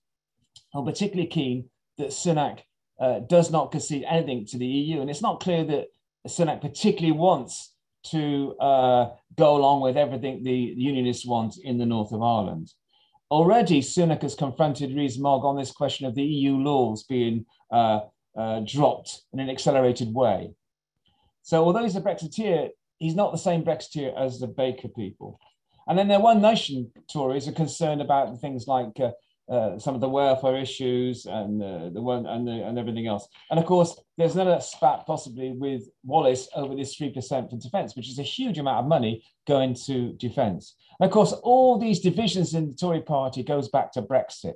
who 0.72 0.80
are 0.80 0.86
particularly 0.86 1.28
keen 1.28 1.70
that 1.98 2.10
Sunak 2.10 2.60
uh, 3.00 3.20
does 3.20 3.52
not 3.52 3.72
concede 3.72 4.06
anything 4.08 4.46
to 4.48 4.58
the 4.58 4.66
EU, 4.66 5.02
and 5.02 5.10
it's 5.10 5.22
not 5.22 5.42
clear 5.42 5.64
that 5.66 5.88
Sunak 6.28 6.62
particularly 6.62 7.12
wants 7.12 7.74
to 8.12 8.56
uh, 8.60 9.10
go 9.38 9.56
along 9.58 9.82
with 9.82 9.98
everything 9.98 10.44
the 10.44 10.52
Unionists 10.52 11.26
want 11.26 11.58
in 11.58 11.78
the 11.78 11.86
north 11.86 12.12
of 12.12 12.22
Ireland. 12.22 12.72
Already, 13.34 13.82
Sunak 13.82 14.22
has 14.22 14.36
confronted 14.36 14.96
Rees-Mogg 14.96 15.44
on 15.44 15.58
this 15.58 15.72
question 15.72 16.06
of 16.06 16.14
the 16.14 16.22
EU 16.22 16.56
laws 16.56 17.02
being 17.02 17.48
uh, 17.72 18.02
uh, 18.38 18.60
dropped 18.60 19.24
in 19.34 19.40
an 19.40 19.50
accelerated 19.50 20.14
way. 20.14 20.52
So, 21.42 21.66
although 21.66 21.82
he's 21.82 21.96
a 21.96 22.02
Brexiteer, 22.02 22.70
he's 23.00 23.16
not 23.16 23.32
the 23.32 23.40
same 23.40 23.64
Brexiteer 23.64 24.16
as 24.16 24.40
the 24.40 24.46
Baker 24.46 24.88
people. 24.88 25.40
And 25.88 25.98
then 25.98 26.08
their 26.08 26.20
One 26.20 26.44
Nation 26.44 26.92
Tories 27.12 27.48
are 27.48 27.54
concerned 27.54 28.02
about 28.02 28.40
things 28.40 28.68
like 28.68 29.00
uh, 29.00 29.14
uh, 29.50 29.78
some 29.78 29.94
of 29.94 30.02
the 30.02 30.10
welfare 30.10 30.58
issues 30.58 31.26
and 31.26 31.62
uh, 31.62 31.90
the 31.90 32.02
one 32.02 32.26
and, 32.26 32.48
the, 32.48 32.52
and 32.52 32.80
everything 32.80 33.08
else. 33.08 33.28
And 33.52 33.60
of 33.60 33.66
course, 33.66 34.00
there's 34.18 34.36
another 34.36 34.62
spat 34.62 35.06
possibly 35.06 35.52
with 35.52 35.90
Wallace 36.04 36.48
over 36.56 36.76
this 36.76 36.96
three 36.96 37.12
percent 37.12 37.50
for 37.50 37.58
defence, 37.58 37.96
which 37.96 38.10
is 38.10 38.20
a 38.20 38.24
huge 38.24 38.58
amount 38.58 38.80
of 38.80 38.88
money 38.88 39.24
going 39.48 39.74
to 39.86 40.14
defence. 40.14 40.76
And 41.00 41.08
of 41.08 41.14
course, 41.14 41.34
all 41.44 41.78
these 41.78 42.00
divisions 42.00 42.54
in 42.54 42.70
the 42.70 42.76
Tory 42.76 43.02
Party 43.02 43.44
goes 43.44 43.68
back 43.70 43.92
to 43.94 44.02
Brexit 44.02 44.54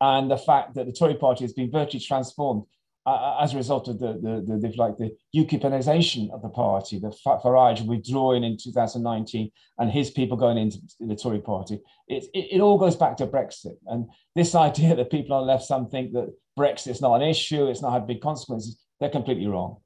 and 0.00 0.30
the 0.30 0.38
fact 0.38 0.74
that 0.74 0.86
the 0.86 0.92
Tory 0.92 1.14
Party 1.14 1.44
has 1.44 1.52
been 1.52 1.70
virtually 1.70 2.00
transformed 2.00 2.64
uh, 3.06 3.36
as 3.40 3.52
a 3.52 3.56
result 3.56 3.88
of 3.88 3.98
the, 3.98 4.14
the, 4.14 4.44
the, 4.46 4.68
the, 4.68 4.74
like 4.76 4.96
the 4.96 5.14
UKIPisation 5.36 6.30
of 6.32 6.40
the 6.40 6.48
party, 6.48 6.98
the 6.98 7.14
Farage 7.24 7.84
withdrawing 7.86 8.44
in 8.44 8.56
2019 8.56 9.50
and 9.78 9.90
his 9.90 10.10
people 10.10 10.36
going 10.36 10.56
into 10.56 10.78
the 11.00 11.14
Tory 11.14 11.40
party, 11.40 11.80
it, 12.08 12.24
it, 12.32 12.56
it, 12.56 12.60
all 12.60 12.78
goes 12.78 12.96
back 12.96 13.16
to 13.18 13.26
Brexit. 13.26 13.76
And 13.86 14.06
this 14.34 14.54
idea 14.54 14.96
that 14.96 15.10
people 15.10 15.36
on 15.36 15.46
the 15.46 15.52
left 15.52 15.64
some 15.64 15.88
think 15.88 16.12
that 16.12 16.32
Brexit's 16.58 17.02
not 17.02 17.16
an 17.16 17.28
issue, 17.28 17.66
it's 17.66 17.82
not 17.82 17.92
had 17.92 18.06
big 18.06 18.22
consequences, 18.22 18.78
they're 19.00 19.10
completely 19.10 19.46
wrong. 19.46 19.78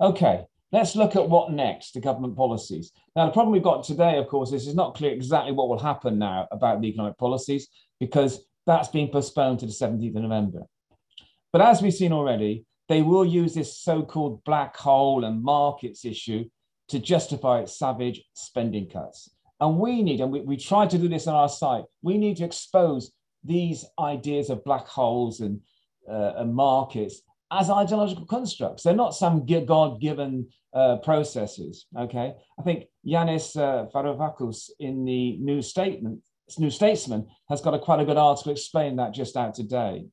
Okay, 0.00 0.44
let's 0.70 0.96
look 0.96 1.16
at 1.16 1.28
what 1.28 1.52
next, 1.52 1.94
the 1.94 2.00
government 2.00 2.36
policies. 2.36 2.92
Now, 3.14 3.26
the 3.26 3.32
problem 3.32 3.52
we've 3.52 3.62
got 3.62 3.84
today, 3.84 4.18
of 4.18 4.28
course, 4.28 4.52
is 4.52 4.66
it's 4.66 4.76
not 4.76 4.94
clear 4.94 5.12
exactly 5.12 5.52
what 5.52 5.68
will 5.68 5.78
happen 5.78 6.18
now 6.18 6.46
about 6.52 6.82
the 6.82 6.88
economic 6.88 7.16
policies 7.16 7.68
because 8.00 8.44
that's 8.66 8.88
been 8.88 9.08
postponed 9.08 9.60
to 9.60 9.66
the 9.66 9.72
17th 9.72 10.16
of 10.16 10.22
November. 10.22 10.62
But 11.56 11.64
as 11.64 11.80
we've 11.80 11.94
seen 11.94 12.12
already, 12.12 12.66
they 12.86 13.00
will 13.00 13.24
use 13.24 13.54
this 13.54 13.78
so 13.78 14.02
called 14.02 14.44
black 14.44 14.76
hole 14.76 15.24
and 15.24 15.42
markets 15.42 16.04
issue 16.04 16.44
to 16.88 16.98
justify 16.98 17.60
its 17.60 17.78
savage 17.78 18.22
spending 18.34 18.90
cuts. 18.90 19.30
And 19.58 19.78
we 19.78 20.02
need, 20.02 20.20
and 20.20 20.30
we, 20.30 20.42
we 20.42 20.58
try 20.58 20.86
to 20.86 20.98
do 20.98 21.08
this 21.08 21.26
on 21.26 21.34
our 21.34 21.48
site, 21.48 21.84
we 22.02 22.18
need 22.18 22.36
to 22.36 22.44
expose 22.44 23.10
these 23.42 23.86
ideas 23.98 24.50
of 24.50 24.64
black 24.64 24.86
holes 24.86 25.40
and, 25.40 25.62
uh, 26.06 26.34
and 26.36 26.54
markets 26.54 27.22
as 27.50 27.70
ideological 27.70 28.26
constructs. 28.26 28.82
They're 28.82 28.94
not 28.94 29.14
some 29.14 29.46
God 29.46 29.98
given 29.98 30.48
uh, 30.74 30.96
processes. 30.96 31.86
Okay. 31.98 32.34
I 32.60 32.62
think 32.64 32.84
Yanis 33.06 33.56
uh, 33.56 33.86
Varoufakis 33.94 34.68
in 34.78 35.06
the 35.06 35.38
New 35.38 35.62
Statement, 35.62 36.20
New 36.58 36.68
Statesman 36.70 37.28
has 37.48 37.62
got 37.62 37.72
a 37.72 37.78
quite 37.78 38.00
a 38.00 38.04
good 38.04 38.18
article 38.18 38.52
explaining 38.52 38.96
that 38.96 39.14
just 39.14 39.38
out 39.38 39.54
today. 39.54 40.04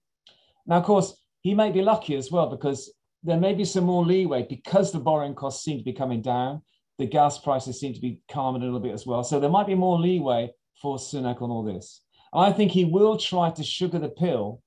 Now, 0.66 0.78
of 0.78 0.86
course, 0.86 1.18
he 1.44 1.54
may 1.54 1.72
be 1.72 1.82
lucky 1.82 2.16
as 2.16 2.32
well 2.32 2.50
because 2.50 2.92
there 3.22 3.40
may 3.40 3.54
be 3.54 3.66
some 3.66 3.84
more 3.84 4.06
leeway 4.06 4.46
because 4.50 4.92
the 4.92 5.00
borrowing 5.00 5.36
costs 5.36 5.64
seem 5.64 5.78
to 5.78 5.84
be 5.84 5.94
coming 5.94 6.22
down. 6.22 6.62
The 7.00 7.06
gas 7.06 7.38
prices 7.38 7.80
seem 7.80 7.94
to 7.94 8.02
be 8.02 8.20
calming 8.32 8.62
a 8.62 8.66
little 8.66 8.80
bit 8.80 8.94
as 8.94 9.06
well. 9.06 9.24
So 9.24 9.40
there 9.40 9.50
might 9.50 9.68
be 9.68 9.76
more 9.76 10.00
leeway 10.00 10.52
for 10.82 10.98
Sunak 10.98 11.42
on 11.42 11.52
all 11.52 11.64
this. 11.64 12.02
And 12.34 12.44
I 12.44 12.52
think 12.52 12.72
he 12.72 12.86
will 12.86 13.18
try 13.18 13.52
to 13.52 13.64
sugar 13.64 14.00
the 14.00 14.10
pill 14.10 14.62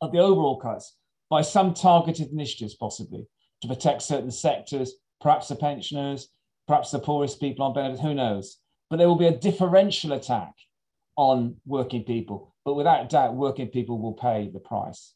of 0.00 0.12
the 0.12 0.18
overall 0.18 0.58
cuts 0.58 0.96
by 1.28 1.42
some 1.42 1.74
targeted 1.74 2.30
initiatives, 2.30 2.74
possibly 2.74 3.26
to 3.62 3.68
protect 3.68 4.02
certain 4.02 4.30
sectors, 4.30 4.94
perhaps 5.20 5.48
the 5.48 5.56
pensioners, 5.56 6.28
perhaps 6.66 6.90
the 6.90 6.98
poorest 6.98 7.40
people 7.40 7.64
on 7.64 7.72
benefits, 7.72 8.02
who 8.02 8.14
knows. 8.14 8.58
But 8.90 8.96
there 8.96 9.08
will 9.08 9.16
be 9.16 9.26
a 9.26 9.38
differential 9.38 10.12
attack 10.12 10.52
on 11.16 11.56
working 11.66 12.04
people. 12.04 12.54
But 12.64 12.74
without 12.74 13.08
doubt, 13.08 13.34
working 13.34 13.68
people 13.68 14.00
will 14.00 14.14
pay 14.14 14.50
the 14.52 14.60
price. 14.60 15.14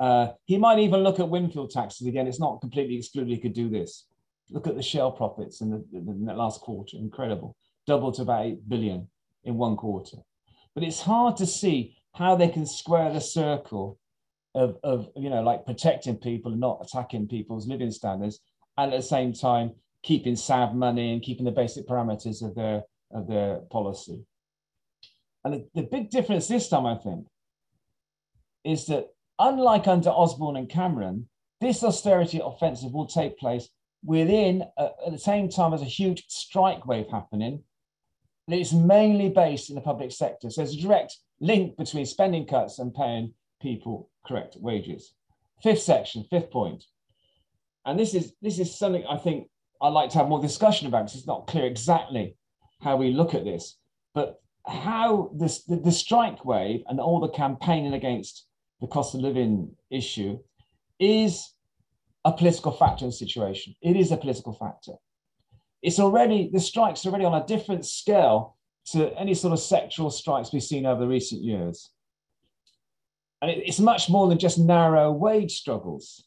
Uh, 0.00 0.32
he 0.46 0.56
might 0.56 0.78
even 0.78 1.00
look 1.00 1.20
at 1.20 1.28
windfall 1.28 1.68
taxes 1.68 2.06
again. 2.06 2.26
It's 2.26 2.40
not 2.40 2.60
completely 2.62 2.96
excluded 2.96 3.30
he 3.30 3.38
could 3.38 3.52
do 3.52 3.68
this. 3.68 4.06
Look 4.50 4.66
at 4.66 4.74
the 4.74 4.82
shell 4.82 5.12
profits 5.12 5.60
in 5.60 5.70
the, 5.70 5.84
the 5.92 6.34
last 6.34 6.62
quarter, 6.62 6.96
incredible, 6.96 7.54
double 7.86 8.10
to 8.12 8.22
about 8.22 8.46
8 8.46 8.68
billion 8.68 9.08
in 9.44 9.56
one 9.56 9.76
quarter. 9.76 10.16
But 10.74 10.84
it's 10.84 11.02
hard 11.02 11.36
to 11.36 11.46
see 11.46 11.96
how 12.14 12.34
they 12.34 12.48
can 12.48 12.66
square 12.66 13.12
the 13.12 13.20
circle 13.20 13.98
of, 14.54 14.78
of 14.82 15.10
you 15.14 15.30
know, 15.30 15.42
like 15.42 15.66
protecting 15.66 16.16
people 16.16 16.52
and 16.52 16.60
not 16.60 16.80
attacking 16.82 17.28
people's 17.28 17.68
living 17.68 17.90
standards, 17.90 18.40
and 18.78 18.92
at 18.92 18.96
the 18.96 19.02
same 19.02 19.32
time 19.32 19.72
keeping 20.02 20.34
SAV 20.34 20.74
money 20.74 21.12
and 21.12 21.22
keeping 21.22 21.44
the 21.44 21.52
basic 21.52 21.86
parameters 21.86 22.42
of 22.42 22.54
their 22.54 22.82
of 23.12 23.26
their 23.26 23.56
policy. 23.70 24.24
And 25.44 25.54
the, 25.54 25.66
the 25.74 25.82
big 25.82 26.10
difference 26.10 26.48
this 26.48 26.68
time, 26.68 26.86
I 26.86 26.96
think, 26.96 27.26
is 28.64 28.86
that 28.86 29.08
unlike 29.40 29.88
under 29.88 30.10
Osborne 30.10 30.56
and 30.56 30.68
Cameron, 30.68 31.28
this 31.60 31.82
austerity 31.82 32.40
offensive 32.42 32.92
will 32.92 33.06
take 33.06 33.38
place 33.38 33.68
within, 34.04 34.64
uh, 34.76 34.90
at 35.06 35.12
the 35.12 35.18
same 35.18 35.48
time 35.48 35.74
as 35.74 35.82
a 35.82 35.86
huge 35.86 36.24
strike 36.28 36.86
wave 36.86 37.06
happening. 37.10 37.64
It's 38.48 38.72
mainly 38.72 39.28
based 39.28 39.68
in 39.68 39.74
the 39.74 39.80
public 39.80 40.12
sector. 40.12 40.50
So 40.50 40.60
there's 40.60 40.74
a 40.74 40.80
direct 40.80 41.16
link 41.40 41.76
between 41.76 42.06
spending 42.06 42.46
cuts 42.46 42.78
and 42.78 42.94
paying 42.94 43.34
people 43.60 44.10
correct 44.26 44.56
wages. 44.58 45.14
Fifth 45.62 45.82
section, 45.82 46.24
fifth 46.30 46.50
point. 46.50 46.84
And 47.84 47.98
this 47.98 48.14
is 48.14 48.32
this 48.42 48.58
is 48.58 48.78
something 48.78 49.04
I 49.08 49.16
think 49.16 49.48
I'd 49.80 49.88
like 49.88 50.10
to 50.10 50.18
have 50.18 50.28
more 50.28 50.40
discussion 50.40 50.86
about 50.86 51.04
because 51.04 51.16
it's 51.16 51.26
not 51.26 51.46
clear 51.46 51.66
exactly 51.66 52.36
how 52.80 52.96
we 52.96 53.12
look 53.12 53.34
at 53.34 53.44
this. 53.44 53.76
But 54.14 54.40
how 54.66 55.30
this 55.34 55.64
the, 55.64 55.76
the 55.76 55.92
strike 55.92 56.44
wave 56.44 56.82
and 56.88 57.00
all 57.00 57.20
the 57.20 57.28
campaigning 57.28 57.94
against 57.94 58.46
the 58.80 58.86
cost 58.86 59.14
of 59.14 59.20
living 59.20 59.74
issue 59.90 60.38
is 60.98 61.54
a 62.24 62.32
political 62.32 62.72
factor 62.72 63.04
in 63.04 63.10
the 63.10 63.16
situation. 63.16 63.74
It 63.82 63.96
is 63.96 64.12
a 64.12 64.16
political 64.16 64.52
factor. 64.52 64.92
It's 65.82 65.98
already, 65.98 66.50
the 66.52 66.60
strikes 66.60 67.04
are 67.04 67.08
already 67.08 67.24
on 67.24 67.40
a 67.40 67.46
different 67.46 67.86
scale 67.86 68.56
to 68.92 69.16
any 69.18 69.34
sort 69.34 69.52
of 69.52 69.58
sectoral 69.58 70.12
strikes 70.12 70.52
we've 70.52 70.62
seen 70.62 70.86
over 70.86 71.00
the 71.00 71.08
recent 71.08 71.42
years. 71.42 71.90
And 73.40 73.50
it's 73.50 73.80
much 73.80 74.10
more 74.10 74.28
than 74.28 74.38
just 74.38 74.58
narrow 74.58 75.10
wage 75.10 75.52
struggles. 75.52 76.24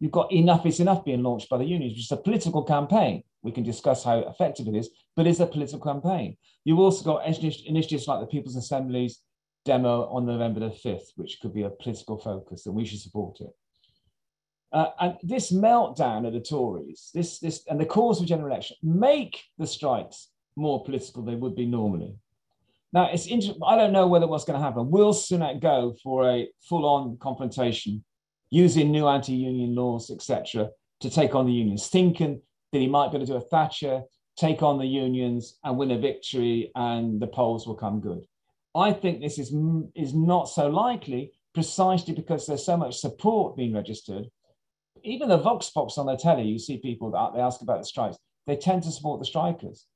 You've 0.00 0.12
got 0.12 0.32
enough 0.32 0.66
is 0.66 0.80
enough 0.80 1.04
being 1.04 1.22
launched 1.22 1.48
by 1.48 1.58
the 1.58 1.64
unions, 1.64 1.92
which 1.92 2.04
is 2.04 2.12
a 2.12 2.16
political 2.16 2.64
campaign. 2.64 3.22
We 3.42 3.52
can 3.52 3.62
discuss 3.62 4.02
how 4.02 4.18
effective 4.20 4.66
it 4.66 4.74
is, 4.74 4.90
but 5.16 5.26
it's 5.26 5.40
a 5.40 5.46
political 5.46 5.80
campaign. 5.80 6.36
You've 6.64 6.80
also 6.80 7.04
got 7.04 7.26
initiatives 7.26 8.08
like 8.08 8.20
the 8.20 8.26
People's 8.26 8.56
Assemblies 8.56 9.20
demo 9.68 10.08
on 10.08 10.24
November 10.24 10.60
the 10.60 10.70
5th, 10.70 11.10
which 11.16 11.38
could 11.40 11.52
be 11.52 11.62
a 11.62 11.70
political 11.70 12.16
focus, 12.16 12.64
and 12.64 12.74
we 12.74 12.86
should 12.86 13.00
support 13.00 13.38
it. 13.40 13.50
Uh, 14.72 14.90
and 14.98 15.16
this 15.22 15.52
meltdown 15.52 16.26
of 16.26 16.32
the 16.32 16.40
Tories, 16.40 17.10
this, 17.14 17.38
this, 17.38 17.64
and 17.68 17.78
the 17.78 17.84
cause 17.86 18.20
of 18.20 18.26
general 18.26 18.50
election 18.50 18.76
make 18.82 19.44
the 19.58 19.66
strikes 19.66 20.28
more 20.56 20.82
political 20.84 21.22
than 21.22 21.34
they 21.34 21.40
would 21.40 21.54
be 21.54 21.66
normally. 21.66 22.16
Now, 22.94 23.10
it's 23.12 23.26
interesting. 23.26 23.62
I 23.66 23.76
don't 23.76 23.92
know 23.92 24.06
whether 24.06 24.26
what's 24.26 24.44
going 24.44 24.58
to 24.58 24.64
happen. 24.64 24.90
Will 24.90 25.12
Sunak 25.12 25.60
go 25.60 25.94
for 26.02 26.30
a 26.30 26.48
full-on 26.66 27.18
confrontation 27.18 28.02
using 28.50 28.90
new 28.90 29.06
anti-union 29.06 29.74
laws, 29.74 30.10
etc., 30.10 30.70
to 31.00 31.10
take 31.10 31.34
on 31.34 31.44
the 31.46 31.52
unions, 31.52 31.88
thinking 31.88 32.40
that 32.72 32.78
he 32.78 32.88
might 32.88 33.10
be 33.10 33.18
able 33.18 33.26
to 33.26 33.32
do 33.32 33.36
a 33.36 33.48
Thatcher, 33.52 34.02
take 34.36 34.62
on 34.62 34.78
the 34.78 34.86
unions, 34.86 35.58
and 35.62 35.76
win 35.76 35.90
a 35.90 35.98
victory, 35.98 36.72
and 36.74 37.20
the 37.20 37.26
polls 37.26 37.66
will 37.66 37.74
come 37.74 38.00
good. 38.00 38.24
I 38.74 38.92
think 38.92 39.20
this 39.20 39.38
is, 39.38 39.54
is 39.94 40.14
not 40.14 40.48
so 40.48 40.68
likely 40.68 41.32
precisely 41.54 42.14
because 42.14 42.46
there's 42.46 42.64
so 42.64 42.76
much 42.76 42.98
support 42.98 43.56
being 43.56 43.74
registered. 43.74 44.26
Even 45.02 45.28
the 45.28 45.38
Vox 45.38 45.70
Pops 45.70 45.98
on 45.98 46.06
the 46.06 46.16
telly, 46.16 46.44
you 46.44 46.58
see 46.58 46.78
people 46.78 47.10
that 47.10 47.34
they 47.34 47.40
ask 47.40 47.62
about 47.62 47.80
the 47.80 47.86
strikes, 47.86 48.16
they 48.46 48.56
tend 48.56 48.82
to 48.82 48.92
support 48.92 49.20
the 49.20 49.26
strikers. 49.26 49.86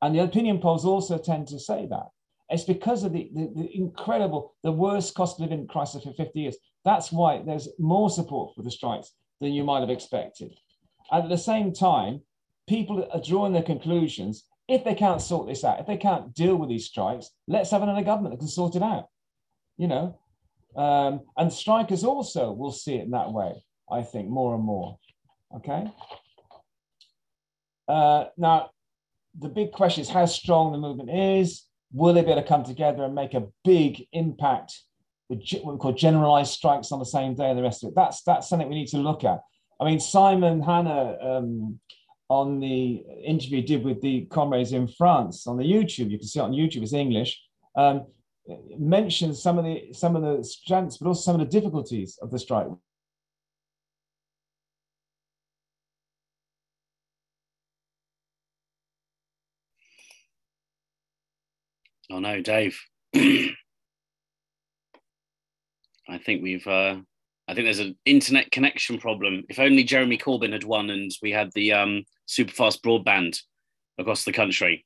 And 0.00 0.14
the 0.14 0.22
opinion 0.22 0.58
polls 0.58 0.84
also 0.84 1.18
tend 1.18 1.48
to 1.48 1.58
say 1.58 1.86
that. 1.90 2.06
It's 2.48 2.64
because 2.64 3.04
of 3.04 3.12
the, 3.12 3.30
the, 3.34 3.50
the 3.54 3.76
incredible, 3.76 4.54
the 4.62 4.72
worst 4.72 5.14
cost 5.14 5.40
of 5.40 5.48
living 5.48 5.66
crisis 5.66 6.04
for 6.04 6.12
50 6.12 6.38
years. 6.38 6.56
That's 6.84 7.10
why 7.10 7.42
there's 7.44 7.68
more 7.78 8.10
support 8.10 8.54
for 8.54 8.62
the 8.62 8.70
strikes 8.70 9.12
than 9.40 9.52
you 9.52 9.64
might 9.64 9.80
have 9.80 9.90
expected. 9.90 10.54
And 11.10 11.24
at 11.24 11.30
the 11.30 11.38
same 11.38 11.72
time, 11.72 12.20
people 12.68 13.08
are 13.12 13.20
drawing 13.20 13.52
their 13.52 13.62
conclusions 13.62 14.44
if 14.68 14.84
they 14.84 14.94
can't 14.94 15.20
sort 15.20 15.48
this 15.48 15.64
out, 15.64 15.80
if 15.80 15.86
they 15.86 15.96
can't 15.96 16.34
deal 16.34 16.56
with 16.56 16.68
these 16.68 16.86
strikes, 16.86 17.30
let's 17.46 17.70
have 17.70 17.82
another 17.82 18.02
government 18.02 18.34
that 18.34 18.38
can 18.38 18.48
sort 18.48 18.76
it 18.76 18.82
out. 18.82 19.06
You 19.76 19.88
know, 19.88 20.18
um, 20.76 21.20
and 21.36 21.52
strikers 21.52 22.04
also 22.04 22.52
will 22.52 22.72
see 22.72 22.94
it 22.94 23.04
in 23.04 23.10
that 23.10 23.32
way. 23.32 23.64
I 23.90 24.02
think 24.02 24.28
more 24.28 24.54
and 24.54 24.64
more. 24.64 24.98
Okay. 25.56 25.90
Uh, 27.88 28.24
now, 28.38 28.70
the 29.38 29.48
big 29.48 29.72
question 29.72 30.02
is 30.02 30.08
how 30.08 30.26
strong 30.26 30.72
the 30.72 30.78
movement 30.78 31.10
is. 31.10 31.64
Will 31.92 32.14
they 32.14 32.22
be 32.22 32.30
able 32.30 32.40
to 32.40 32.48
come 32.48 32.64
together 32.64 33.04
and 33.04 33.14
make 33.14 33.34
a 33.34 33.48
big 33.64 34.06
impact 34.12 34.80
with 35.28 35.42
what 35.62 35.74
we 35.74 35.78
call 35.78 35.92
generalized 35.92 36.52
strikes 36.52 36.90
on 36.90 36.98
the 36.98 37.04
same 37.04 37.34
day 37.34 37.50
and 37.50 37.58
the 37.58 37.62
rest 37.62 37.82
of 37.82 37.88
it? 37.88 37.94
That's 37.94 38.22
that's 38.22 38.48
something 38.48 38.68
we 38.68 38.76
need 38.76 38.88
to 38.88 38.98
look 38.98 39.24
at. 39.24 39.40
I 39.80 39.84
mean, 39.84 40.00
Simon 40.00 40.62
Hannah 40.62 41.16
um, 41.20 41.80
on 42.32 42.58
the 42.60 43.04
interview 43.22 43.58
he 43.58 43.62
did 43.62 43.84
with 43.84 44.00
the 44.00 44.24
comrades 44.30 44.72
in 44.72 44.88
France 44.88 45.46
on 45.46 45.58
the 45.58 45.64
YouTube. 45.64 46.10
You 46.10 46.18
can 46.18 46.26
see 46.26 46.38
it 46.38 46.42
on 46.42 46.52
YouTube. 46.52 46.82
It's 46.82 46.94
English. 46.94 47.38
Um, 47.76 48.06
mentions 48.78 49.42
some 49.42 49.58
of 49.58 49.66
the 49.66 49.92
some 49.92 50.16
of 50.16 50.22
the 50.22 50.42
strengths, 50.42 50.96
but 50.96 51.08
also 51.08 51.20
some 51.20 51.38
of 51.38 51.46
the 51.46 51.60
difficulties 51.60 52.18
of 52.22 52.30
the 52.30 52.38
strike. 52.38 52.68
Oh 62.10 62.18
no, 62.18 62.40
Dave. 62.40 62.80
I 63.14 63.52
think 66.24 66.42
we've. 66.42 66.66
Uh, 66.66 67.00
I 67.48 67.54
think 67.54 67.66
there's 67.66 67.80
an 67.80 67.96
internet 68.04 68.50
connection 68.50 68.98
problem. 68.98 69.44
If 69.48 69.58
only 69.58 69.84
Jeremy 69.84 70.18
Corbyn 70.18 70.52
had 70.52 70.64
won 70.64 70.90
and 70.90 71.10
we 71.22 71.32
had 71.32 71.50
the 71.54 71.72
um, 71.72 72.04
super 72.26 72.52
fast 72.52 72.82
broadband 72.82 73.40
across 73.98 74.24
the 74.24 74.32
country. 74.32 74.84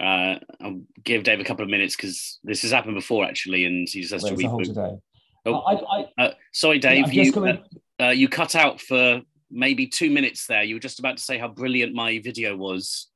Uh, 0.00 0.36
I'll 0.60 0.80
give 1.04 1.22
Dave 1.22 1.40
a 1.40 1.44
couple 1.44 1.62
of 1.62 1.70
minutes 1.70 1.94
because 1.94 2.40
this 2.42 2.62
has 2.62 2.70
happened 2.70 2.94
before 2.94 3.24
actually, 3.24 3.66
and 3.66 3.86
he 3.88 4.00
just 4.00 4.12
has 4.12 4.24
Wait, 4.24 4.38
to 4.38 4.48
reboot. 4.48 5.00
Oh, 5.44 5.54
I, 5.54 5.74
I, 5.74 6.24
uh, 6.24 6.30
sorry, 6.52 6.78
Dave. 6.78 7.06
I'm 7.06 7.12
You 7.12 7.32
uh, 7.32 7.56
uh, 8.04 8.10
you 8.10 8.28
cut 8.28 8.54
out 8.54 8.80
for 8.80 9.22
maybe 9.50 9.86
two 9.86 10.10
minutes 10.10 10.46
there. 10.46 10.62
You 10.62 10.76
were 10.76 10.80
just 10.80 10.98
about 10.98 11.18
to 11.18 11.22
say 11.22 11.36
how 11.36 11.48
brilliant 11.48 11.94
my 11.94 12.20
video 12.20 12.56
was. 12.56 13.08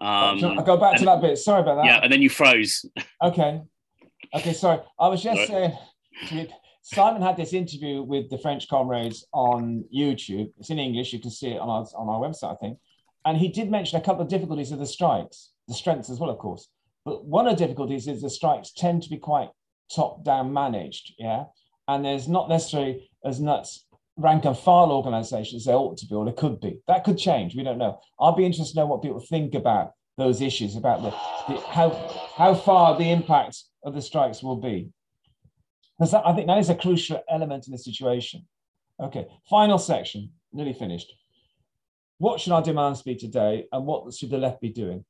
Um, 0.00 0.44
I'll 0.44 0.62
go 0.62 0.76
back 0.76 0.96
to 0.98 1.04
that 1.06 1.20
bit. 1.20 1.38
Sorry 1.38 1.62
about 1.62 1.76
that. 1.76 1.86
yeah, 1.86 2.00
and 2.02 2.12
then 2.12 2.22
you 2.22 2.30
froze. 2.30 2.84
Okay. 3.22 3.60
Okay, 4.34 4.52
sorry. 4.52 4.80
I 4.98 5.08
was 5.08 5.22
just 5.22 5.46
saying, 5.46 5.72
Simon 6.82 7.22
had 7.22 7.36
this 7.36 7.52
interview 7.52 8.02
with 8.02 8.30
the 8.30 8.38
French 8.38 8.68
comrades 8.68 9.26
on 9.32 9.84
YouTube. 9.94 10.50
It's 10.58 10.70
in 10.70 10.78
English. 10.78 11.12
You 11.12 11.20
can 11.20 11.30
see 11.30 11.48
it 11.48 11.60
on 11.60 11.68
our, 11.68 11.86
on 11.96 12.08
our 12.08 12.20
website, 12.20 12.52
I 12.52 12.56
think. 12.56 12.78
And 13.24 13.36
he 13.36 13.48
did 13.48 13.70
mention 13.70 13.98
a 13.98 14.02
couple 14.02 14.22
of 14.22 14.28
difficulties 14.28 14.72
of 14.72 14.78
the 14.78 14.86
strikes, 14.86 15.50
the 15.66 15.74
strengths 15.74 16.08
as 16.08 16.18
well, 16.18 16.30
of 16.30 16.38
course. 16.38 16.68
But 17.04 17.24
one 17.24 17.46
of 17.46 17.56
the 17.56 17.64
difficulties 17.64 18.06
is 18.06 18.22
the 18.22 18.30
strikes 18.30 18.72
tend 18.72 19.02
to 19.02 19.10
be 19.10 19.18
quite 19.18 19.50
top 19.94 20.24
down 20.24 20.52
managed. 20.52 21.14
Yeah. 21.18 21.44
And 21.88 22.04
there's 22.04 22.28
not 22.28 22.48
necessarily 22.48 23.10
as 23.24 23.40
nuts 23.40 23.86
rank 24.16 24.44
and 24.44 24.58
file 24.58 24.90
organizations 24.92 25.62
as 25.62 25.66
they 25.66 25.72
ought 25.72 25.96
to 25.98 26.06
be 26.06 26.14
or 26.14 26.24
they 26.24 26.32
could 26.32 26.60
be. 26.60 26.80
That 26.88 27.04
could 27.04 27.18
change. 27.18 27.54
We 27.54 27.62
don't 27.62 27.78
know. 27.78 28.00
I'll 28.18 28.34
be 28.34 28.44
interested 28.44 28.74
to 28.74 28.80
know 28.80 28.86
what 28.86 29.02
people 29.02 29.20
think 29.20 29.54
about 29.54 29.92
those 30.16 30.40
issues, 30.40 30.76
about 30.76 31.02
the, 31.02 31.10
the 31.52 31.60
how 31.60 31.90
how 32.36 32.54
far 32.54 32.98
the 32.98 33.10
impact 33.10 33.62
of 33.84 33.94
the 33.94 34.02
strikes 34.02 34.42
will 34.42 34.56
be. 34.56 34.90
Because 35.98 36.14
I 36.14 36.32
think 36.34 36.46
that 36.46 36.58
is 36.58 36.70
a 36.70 36.74
crucial 36.74 37.22
element 37.28 37.66
in 37.66 37.72
the 37.72 37.78
situation. 37.78 38.46
Okay, 39.00 39.26
final 39.48 39.78
section, 39.78 40.30
nearly 40.52 40.72
finished. 40.72 41.12
What 42.18 42.40
should 42.40 42.52
our 42.52 42.62
demands 42.62 43.02
be 43.02 43.14
today 43.14 43.66
and 43.72 43.86
what 43.86 44.12
should 44.12 44.30
the 44.30 44.38
left 44.38 44.60
be 44.60 44.70
doing? 44.70 45.04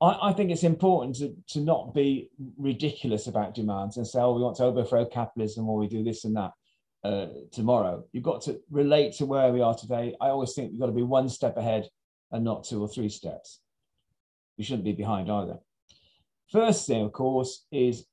I, 0.00 0.30
I 0.30 0.32
think 0.32 0.50
it's 0.50 0.62
important 0.62 1.16
to, 1.16 1.34
to 1.48 1.60
not 1.60 1.94
be 1.94 2.30
ridiculous 2.56 3.26
about 3.26 3.54
demands 3.54 3.96
and 3.96 4.06
say, 4.06 4.20
oh, 4.20 4.34
we 4.34 4.42
want 4.42 4.56
to 4.56 4.64
overthrow 4.64 5.04
capitalism 5.04 5.68
or 5.68 5.78
we 5.78 5.88
do 5.88 6.04
this 6.04 6.24
and 6.24 6.36
that 6.36 6.52
uh, 7.04 7.26
tomorrow. 7.52 8.04
You've 8.12 8.24
got 8.24 8.42
to 8.42 8.60
relate 8.70 9.14
to 9.14 9.26
where 9.26 9.52
we 9.52 9.60
are 9.60 9.74
today. 9.74 10.16
I 10.20 10.28
always 10.28 10.54
think 10.54 10.70
we've 10.70 10.80
got 10.80 10.86
to 10.86 10.92
be 10.92 11.02
one 11.02 11.28
step 11.28 11.56
ahead 11.56 11.88
and 12.32 12.44
not 12.44 12.64
two 12.64 12.80
or 12.80 12.88
three 12.88 13.08
steps. 13.08 13.60
We 14.58 14.64
shouldn't 14.64 14.84
be 14.84 14.92
behind 14.92 15.30
either. 15.30 15.58
First 16.50 16.86
thing, 16.86 17.02
of 17.02 17.12
course, 17.12 17.66
is 17.72 18.06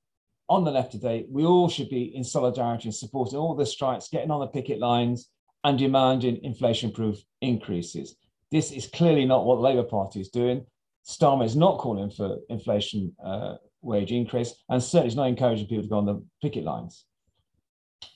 on 0.49 0.63
the 0.63 0.71
left 0.71 0.91
today, 0.91 1.25
we 1.29 1.45
all 1.45 1.69
should 1.69 1.89
be 1.89 2.15
in 2.15 2.23
solidarity 2.23 2.89
and 2.89 2.95
supporting 2.95 3.39
all 3.39 3.55
the 3.55 3.65
strikes, 3.65 4.09
getting 4.09 4.31
on 4.31 4.41
the 4.41 4.47
picket 4.47 4.79
lines 4.79 5.29
and 5.63 5.77
demanding 5.77 6.43
inflation 6.43 6.91
proof 6.91 7.17
increases. 7.41 8.15
This 8.51 8.71
is 8.71 8.87
clearly 8.87 9.25
not 9.25 9.45
what 9.45 9.55
the 9.55 9.61
Labour 9.61 9.83
Party 9.83 10.19
is 10.19 10.29
doing. 10.29 10.65
Starmer 11.07 11.45
is 11.45 11.55
not 11.55 11.77
calling 11.77 12.09
for 12.09 12.37
inflation 12.49 13.15
uh, 13.23 13.55
wage 13.81 14.11
increase 14.11 14.53
and 14.69 14.83
certainly 14.83 15.07
is 15.07 15.15
not 15.15 15.27
encouraging 15.27 15.67
people 15.67 15.83
to 15.83 15.89
go 15.89 15.97
on 15.97 16.05
the 16.05 16.23
picket 16.41 16.63
lines. 16.63 17.05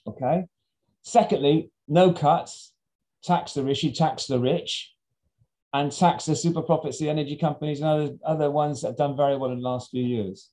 Okay. 0.07 0.45
Secondly, 1.03 1.71
no 1.87 2.11
cuts, 2.11 2.73
tax 3.23 3.53
the 3.53 3.63
rich, 3.63 3.83
you 3.83 3.91
tax 3.91 4.27
the 4.27 4.39
rich, 4.39 4.93
and 5.73 5.91
tax 5.91 6.25
the 6.25 6.35
super 6.35 6.61
profits, 6.61 6.99
the 6.99 7.09
energy 7.09 7.35
companies, 7.35 7.81
and 7.81 7.89
other, 7.89 8.15
other 8.25 8.51
ones 8.51 8.81
that 8.81 8.89
have 8.89 8.97
done 8.97 9.17
very 9.17 9.37
well 9.37 9.51
in 9.51 9.57
the 9.57 9.69
last 9.69 9.91
few 9.91 10.03
years. 10.03 10.49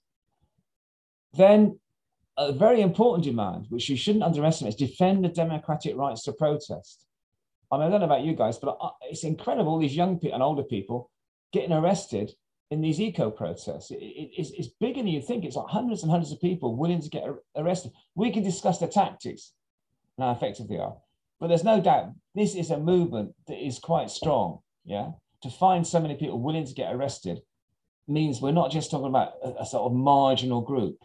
Then, 1.35 1.79
a 2.39 2.53
very 2.53 2.81
important 2.81 3.25
demand, 3.25 3.67
which 3.69 3.89
you 3.89 3.97
shouldn't 3.97 4.25
underestimate, 4.25 4.75
is 4.75 4.89
defend 4.89 5.25
the 5.25 5.29
democratic 5.29 5.97
rights 5.97 6.23
to 6.25 6.33
protest. 6.33 7.07
I 7.71 7.77
mean, 7.79 7.87
I 7.87 7.91
don't 7.91 8.01
know 8.01 8.07
about 8.07 8.25
you 8.25 8.35
guys, 8.35 8.59
but 8.59 8.77
it's 9.03 9.25
incredible 9.25 9.79
these 9.79 9.97
young 9.97 10.19
people 10.19 10.35
and 10.35 10.43
older 10.43 10.63
people 10.63 11.11
getting 11.53 11.73
arrested 11.73 12.33
in 12.71 12.81
these 12.81 13.01
eco 13.01 13.31
protests. 13.31 13.91
It- 13.91 13.97
it- 14.03 14.31
it's, 14.39 14.51
it's 14.51 14.69
bigger 14.69 15.01
than 15.01 15.09
you 15.09 15.21
think. 15.21 15.45
It's 15.45 15.57
like 15.57 15.69
hundreds 15.69 16.03
and 16.03 16.11
hundreds 16.11 16.33
of 16.33 16.41
people 16.41 16.75
willing 16.77 17.01
to 17.03 17.09
get 17.11 17.25
ar- 17.25 17.43
arrested. 17.57 17.93
We 18.15 18.31
can 18.31 18.43
discuss 18.43 18.79
the 18.79 18.89
tactics 18.89 19.53
and 20.17 20.25
how 20.25 20.33
effective 20.33 20.69
they 20.69 20.79
are. 20.79 20.97
But 21.39 21.49
there's 21.49 21.65
no 21.65 21.81
doubt 21.81 22.13
this 22.35 22.55
is 22.55 22.71
a 22.71 22.79
movement 22.79 23.35
that 23.47 23.59
is 23.63 23.79
quite 23.79 24.11
strong. 24.11 24.61
Yeah. 24.85 25.13
To 25.43 25.51
find 25.51 25.87
so 25.87 26.01
many 26.01 26.15
people 26.15 26.41
willing 26.41 26.65
to 26.67 26.75
get 26.75 26.95
arrested 26.95 27.41
means 28.09 28.41
we're 28.41 28.53
not 28.53 28.71
just 28.71 28.91
talking 28.91 29.09
about 29.09 29.35
a, 29.45 29.63
a 29.63 29.67
sort 29.67 29.85
of 29.85 29.93
marginal 29.93 30.61
group. 30.61 30.97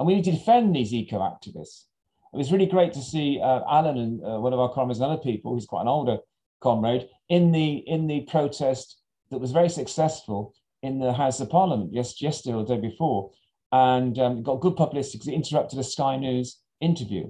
And 0.00 0.06
we 0.06 0.14
need 0.14 0.24
to 0.24 0.32
defend 0.32 0.74
these 0.74 0.94
eco 0.94 1.18
activists. 1.18 1.84
It 2.32 2.38
was 2.38 2.50
really 2.50 2.64
great 2.64 2.94
to 2.94 3.02
see 3.02 3.38
uh, 3.38 3.60
Alan 3.68 3.98
and 3.98 4.24
uh, 4.24 4.40
one 4.40 4.54
of 4.54 4.58
our 4.58 4.72
comrades 4.72 4.98
and 4.98 5.12
other 5.12 5.20
people, 5.20 5.52
who's 5.52 5.66
quite 5.66 5.82
an 5.82 5.88
older 5.88 6.16
comrade, 6.62 7.06
in 7.28 7.52
the 7.52 7.84
in 7.86 8.06
the 8.06 8.22
protest 8.22 9.02
that 9.30 9.42
was 9.42 9.52
very 9.52 9.68
successful 9.68 10.54
in 10.82 11.00
the 11.00 11.12
House 11.12 11.38
of 11.40 11.50
Parliament 11.50 11.90
yes, 11.92 12.22
yesterday 12.22 12.54
or 12.54 12.64
the 12.64 12.76
day 12.76 12.80
before, 12.80 13.30
and 13.72 14.18
um, 14.18 14.42
got 14.42 14.62
good 14.62 14.74
publicity 14.74 15.18
because 15.18 15.28
it 15.28 15.34
interrupted 15.34 15.78
a 15.78 15.84
Sky 15.84 16.16
News 16.16 16.62
interview. 16.80 17.28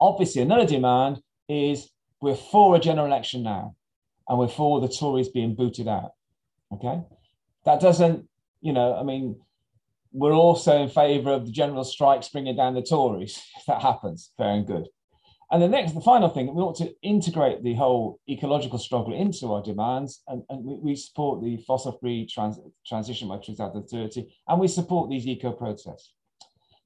Obviously, 0.00 0.42
another 0.42 0.66
demand 0.66 1.20
is 1.48 1.88
we're 2.20 2.34
for 2.34 2.74
a 2.74 2.80
general 2.80 3.06
election 3.06 3.44
now, 3.44 3.76
and 4.28 4.36
we're 4.36 4.48
for 4.48 4.80
the 4.80 4.88
Tories 4.88 5.28
being 5.28 5.54
booted 5.54 5.86
out. 5.86 6.10
Okay, 6.72 7.02
that 7.64 7.78
doesn't, 7.78 8.28
you 8.62 8.72
know, 8.72 8.96
I 8.96 9.04
mean, 9.04 9.40
we're 10.16 10.32
also 10.32 10.82
in 10.82 10.88
favour 10.88 11.30
of 11.30 11.44
the 11.44 11.52
general 11.52 11.84
strikes 11.84 12.28
bringing 12.30 12.56
down 12.56 12.74
the 12.74 12.82
Tories. 12.82 13.42
If 13.58 13.66
that 13.66 13.82
happens, 13.82 14.30
fair 14.38 14.52
and 14.52 14.66
good. 14.66 14.88
And 15.52 15.62
the 15.62 15.68
next, 15.68 15.92
the 15.92 16.00
final 16.00 16.28
thing, 16.28 16.52
we 16.54 16.62
ought 16.62 16.76
to 16.76 16.92
integrate 17.02 17.62
the 17.62 17.74
whole 17.74 18.18
ecological 18.28 18.78
struggle 18.78 19.12
into 19.12 19.52
our 19.52 19.62
demands, 19.62 20.22
and, 20.26 20.42
and 20.48 20.64
we, 20.64 20.78
we 20.82 20.96
support 20.96 21.42
the 21.42 21.58
fossil-free 21.58 22.26
trans, 22.26 22.58
transition 22.84 23.28
by 23.28 23.38
2030, 23.38 24.26
and 24.48 24.58
we 24.58 24.66
support 24.68 25.10
these 25.10 25.26
eco 25.26 25.52
protests. 25.52 26.14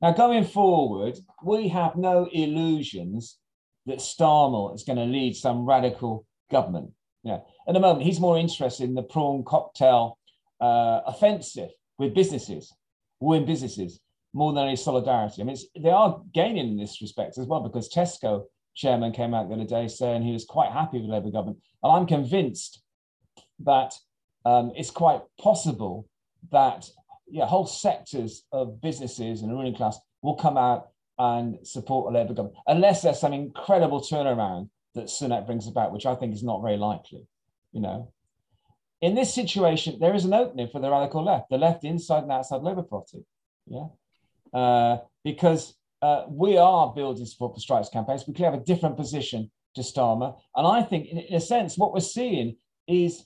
Now, 0.03 0.13
going 0.13 0.45
forward, 0.45 1.17
we 1.43 1.69
have 1.69 1.97
no 1.97 2.29
illusions 2.33 3.39
that 3.87 3.99
Starmer 3.99 4.75
is 4.75 4.83
going 4.83 4.99
to 4.99 5.05
lead 5.05 5.37
some 5.37 5.65
radical 5.65 6.27
government. 6.51 6.91
Yeah, 7.23 7.39
at 7.69 7.75
the 7.75 7.81
moment, 7.81 8.05
he's 8.05 8.21
more 8.21 8.39
interested 8.39 8.89
in 8.89 8.95
the 8.95 9.03
prawn 9.03 9.45
cocktail 9.45 10.19
uh, 10.61 11.01
offensive 11.07 11.71
with 11.99 12.15
businesses, 12.15 12.73
win 13.21 13.45
businesses, 13.45 14.01
more 14.33 14.53
than 14.53 14.67
any 14.67 14.77
solidarity. 14.77 15.43
I 15.43 15.45
mean, 15.45 15.57
they 15.79 15.91
are 15.91 16.21
gaining 16.33 16.69
in 16.69 16.77
this 16.77 17.01
respect 17.03 17.39
as 17.39 17.47
well 17.47 17.61
because 17.61 17.93
Tesco 17.93 18.45
chairman 18.75 19.13
came 19.13 19.35
out 19.35 19.49
the 19.49 19.55
other 19.55 19.65
day 19.65 19.89
saying 19.89 20.23
he 20.23 20.33
was 20.33 20.45
quite 20.45 20.73
happy 20.73 20.99
with 20.99 21.07
the 21.07 21.13
Labour 21.13 21.31
government. 21.31 21.59
And 21.83 21.93
I'm 21.93 22.07
convinced 22.07 22.83
that 23.61 23.93
um, 24.45 24.73
it's 24.75 24.91
quite 24.91 25.21
possible 25.39 26.09
that 26.51 26.89
yeah, 27.29 27.47
whole 27.47 27.67
sectors 27.67 28.45
of 28.53 28.81
businesses 28.81 29.43
and 29.43 29.51
the 29.51 29.55
ruling 29.55 29.75
class 29.75 29.99
will 30.23 30.35
come 30.35 30.57
out 30.57 30.89
and 31.19 31.59
support 31.67 32.11
a 32.11 32.17
Labour 32.17 32.35
government, 32.35 32.57
unless 32.67 33.03
there's 33.03 33.21
some 33.21 33.35
incredible 33.35 34.01
turnaround 34.01 34.71
that 34.95 35.05
Sunak 35.05 35.47
brings 35.47 35.69
about, 35.69 35.93
which 35.93 36.07
I 36.07 36.15
think 36.15 36.35
is 36.35 36.43
not 36.43 36.63
very 36.63 36.77
likely. 36.77 37.27
You 37.73 37.81
know, 37.81 38.13
in 39.01 39.15
this 39.15 39.35
situation, 39.35 39.99
there 39.99 40.15
is 40.15 40.25
an 40.25 40.35
opening 40.35 40.69
for 40.69 40.81
the 40.81 40.91
radical 40.91 41.25
left, 41.25 41.51
the 41.51 41.59
left 41.59 41.85
inside 41.85 42.23
and 42.23 42.33
outside 42.33 42.63
Labour 42.63 42.83
Party. 42.83 43.25
Yeah, 43.67 43.87
uh, 44.53 44.99
because 45.25 45.75
uh, 46.03 46.25
we 46.29 46.57
are 46.57 46.93
building 46.95 47.27
support 47.27 47.55
for 47.55 47.61
strikes 47.61 47.89
campaigns. 47.89 48.25
We 48.27 48.35
clearly 48.35 48.57
have 48.57 48.63
a 48.63 48.65
different 48.65 48.97
position 48.97 49.51
to 49.75 49.83
Starmer, 49.83 50.37
and 50.57 50.67
I 50.67 50.83
think, 50.83 51.07
in, 51.07 51.19
in 51.19 51.35
a 51.35 51.41
sense, 51.41 51.79
what 51.79 51.93
we're 51.93 52.01
seeing 52.01 52.57
is, 52.89 53.25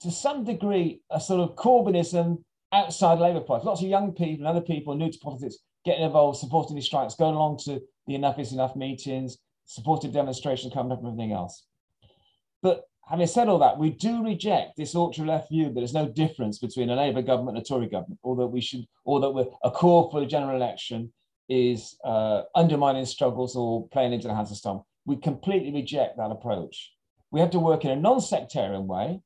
to 0.00 0.10
some 0.10 0.44
degree, 0.44 1.02
a 1.10 1.20
sort 1.20 1.40
of 1.40 1.56
Corbynism 1.56 2.42
outside 2.72 3.18
Labour 3.18 3.40
Party. 3.40 3.66
Lots 3.66 3.82
of 3.82 3.88
young 3.88 4.12
people 4.12 4.46
and 4.46 4.56
other 4.56 4.64
people 4.64 4.94
new 4.94 5.10
to 5.10 5.18
politics 5.18 5.58
getting 5.84 6.04
involved, 6.04 6.38
supporting 6.38 6.76
these 6.76 6.86
strikes, 6.86 7.14
going 7.14 7.34
along 7.34 7.58
to 7.58 7.80
the 8.06 8.14
Enough 8.14 8.38
is 8.38 8.52
Enough 8.52 8.76
meetings, 8.76 9.38
supportive 9.64 10.12
demonstrations 10.12 10.72
coming 10.72 10.92
up 10.92 10.98
and 10.98 11.08
everything 11.08 11.32
else. 11.32 11.66
But 12.62 12.84
having 13.08 13.26
said 13.26 13.48
all 13.48 13.58
that, 13.58 13.78
we 13.78 13.90
do 13.90 14.24
reject 14.24 14.76
this 14.76 14.94
ultra 14.94 15.24
left 15.24 15.50
view 15.50 15.64
that 15.64 15.74
there's 15.74 15.94
no 15.94 16.08
difference 16.08 16.58
between 16.58 16.90
a 16.90 16.96
Labour 16.96 17.22
government 17.22 17.56
and 17.56 17.64
a 17.64 17.68
Tory 17.68 17.88
government, 17.88 18.20
or 18.22 18.36
that 18.36 18.46
we 18.46 18.60
should, 18.60 18.86
or 19.04 19.20
that 19.20 19.50
a 19.64 19.70
call 19.70 20.10
for 20.10 20.22
a 20.22 20.26
general 20.26 20.56
election 20.56 21.12
is 21.48 21.96
uh, 22.04 22.42
undermining 22.54 23.04
struggles 23.04 23.56
or 23.56 23.88
playing 23.88 24.12
into 24.12 24.28
the 24.28 24.34
hands 24.34 24.50
of 24.50 24.58
some. 24.58 24.82
We 25.04 25.16
completely 25.16 25.72
reject 25.72 26.16
that 26.16 26.30
approach. 26.30 26.92
We 27.30 27.40
have 27.40 27.50
to 27.50 27.58
work 27.58 27.84
in 27.84 27.90
a 27.90 27.96
non-sectarian 27.96 28.86
way. 28.86 29.20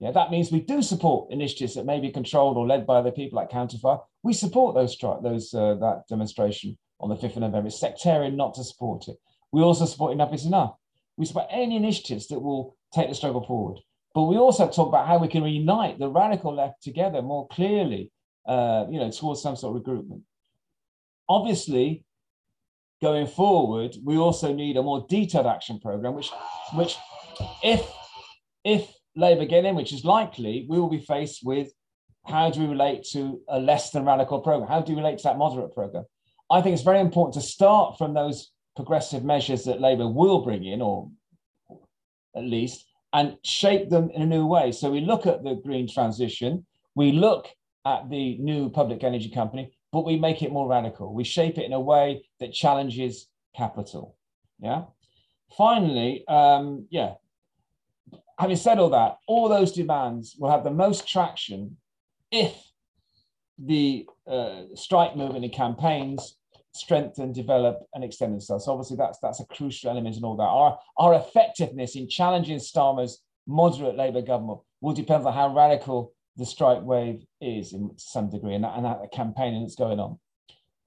Yeah, 0.00 0.10
that 0.10 0.32
means 0.32 0.50
we 0.50 0.60
do 0.60 0.82
support 0.82 1.30
initiatives 1.30 1.74
that 1.76 1.86
may 1.86 2.00
be 2.00 2.10
controlled 2.10 2.56
or 2.56 2.66
led 2.66 2.86
by 2.86 2.96
other 2.96 3.12
people 3.12 3.36
like 3.36 3.50
Counterfire. 3.50 4.00
We 4.24 4.32
support 4.32 4.74
those 4.74 4.96
those 5.22 5.54
uh, 5.54 5.74
that 5.74 6.02
demonstration 6.08 6.76
on 6.98 7.08
the 7.08 7.16
5th 7.16 7.36
of 7.36 7.42
November. 7.42 7.68
It's 7.68 7.78
sectarian 7.78 8.36
not 8.36 8.54
to 8.54 8.64
support 8.64 9.06
it. 9.06 9.16
We 9.52 9.62
also 9.62 9.84
support 9.84 10.12
Enough 10.12 10.34
is 10.34 10.46
Enough. 10.46 10.74
We 11.16 11.26
support 11.26 11.46
any 11.50 11.76
initiatives 11.76 12.28
that 12.28 12.40
will 12.40 12.76
take 12.94 13.08
the 13.08 13.14
struggle 13.14 13.44
forward. 13.44 13.78
But 14.14 14.24
we 14.24 14.36
also 14.36 14.68
talk 14.68 14.88
about 14.88 15.06
how 15.06 15.18
we 15.18 15.28
can 15.28 15.42
reunite 15.42 15.98
the 15.98 16.08
radical 16.08 16.54
left 16.54 16.82
together 16.82 17.22
more 17.22 17.48
clearly, 17.48 18.10
uh, 18.46 18.86
you 18.90 18.98
know, 18.98 19.10
towards 19.10 19.42
some 19.42 19.56
sort 19.56 19.76
of 19.76 19.82
regroupment. 19.82 20.22
Obviously, 21.28 22.04
going 23.00 23.26
forward, 23.26 23.96
we 24.04 24.16
also 24.16 24.52
need 24.52 24.76
a 24.76 24.82
more 24.82 25.06
detailed 25.08 25.46
action 25.46 25.80
program, 25.80 26.14
which, 26.14 26.30
which 26.74 26.96
if, 27.62 27.82
if 28.64 28.92
Labour 29.16 29.46
get 29.46 29.64
in, 29.64 29.74
which 29.74 29.92
is 29.92 30.04
likely, 30.04 30.66
we 30.68 30.78
will 30.78 30.90
be 30.90 31.00
faced 31.00 31.40
with 31.44 31.72
how 32.26 32.50
do 32.50 32.60
we 32.60 32.66
relate 32.66 33.04
to 33.12 33.40
a 33.48 33.58
less 33.58 33.90
than 33.90 34.04
radical 34.04 34.40
program? 34.40 34.68
How 34.68 34.80
do 34.80 34.92
we 34.92 35.00
relate 35.00 35.18
to 35.18 35.24
that 35.24 35.38
moderate 35.38 35.74
program? 35.74 36.04
I 36.50 36.60
think 36.60 36.74
it's 36.74 36.82
very 36.82 37.00
important 37.00 37.34
to 37.34 37.40
start 37.40 37.98
from 37.98 38.14
those 38.14 38.50
progressive 38.76 39.24
measures 39.24 39.64
that 39.64 39.80
Labour 39.80 40.08
will 40.08 40.42
bring 40.42 40.64
in, 40.64 40.80
or 40.80 41.10
at 42.36 42.44
least, 42.44 42.86
and 43.12 43.36
shape 43.44 43.90
them 43.90 44.10
in 44.10 44.22
a 44.22 44.26
new 44.26 44.46
way. 44.46 44.72
So 44.72 44.90
we 44.90 45.00
look 45.00 45.26
at 45.26 45.44
the 45.44 45.54
green 45.54 45.88
transition, 45.88 46.64
we 46.94 47.12
look 47.12 47.48
at 47.84 48.08
the 48.08 48.38
new 48.38 48.70
public 48.70 49.04
energy 49.04 49.30
company, 49.30 49.72
but 49.92 50.04
we 50.04 50.18
make 50.18 50.42
it 50.42 50.52
more 50.52 50.68
radical. 50.68 51.12
We 51.12 51.24
shape 51.24 51.58
it 51.58 51.64
in 51.64 51.72
a 51.72 51.80
way 51.80 52.24
that 52.40 52.52
challenges 52.52 53.28
capital. 53.54 54.16
Yeah. 54.60 54.84
Finally, 55.56 56.26
um, 56.28 56.86
yeah. 56.90 57.14
Having 58.38 58.56
said 58.56 58.78
all 58.78 58.90
that, 58.90 59.18
all 59.28 59.48
those 59.48 59.72
demands 59.72 60.36
will 60.38 60.50
have 60.50 60.64
the 60.64 60.70
most 60.70 61.06
traction 61.06 61.76
if 62.30 62.54
the 63.58 64.06
uh, 64.26 64.62
strike 64.74 65.16
movement 65.16 65.44
and 65.44 65.52
campaigns 65.52 66.36
strengthen, 66.74 67.32
develop, 67.32 67.80
and 67.94 68.02
extend 68.02 68.32
themselves. 68.32 68.64
So 68.64 68.72
obviously, 68.72 68.96
that's 68.96 69.18
that's 69.20 69.40
a 69.40 69.46
crucial 69.46 69.90
element 69.90 70.16
in 70.16 70.24
all 70.24 70.36
that. 70.36 70.42
Our 70.42 70.78
our 70.98 71.14
effectiveness 71.14 71.96
in 71.96 72.08
challenging 72.08 72.58
Starmer's 72.58 73.22
moderate 73.46 73.96
Labour 73.96 74.22
government 74.22 74.60
will 74.80 74.94
depend 74.94 75.26
on 75.26 75.32
how 75.32 75.54
radical 75.54 76.12
the 76.36 76.46
strike 76.46 76.82
wave 76.82 77.24
is 77.40 77.72
in 77.72 77.90
some 77.96 78.30
degree, 78.30 78.54
and 78.54 78.64
that, 78.64 78.76
and 78.76 78.84
that 78.84 79.12
campaign 79.12 79.60
that's 79.60 79.76
going 79.76 80.00
on. 80.00 80.18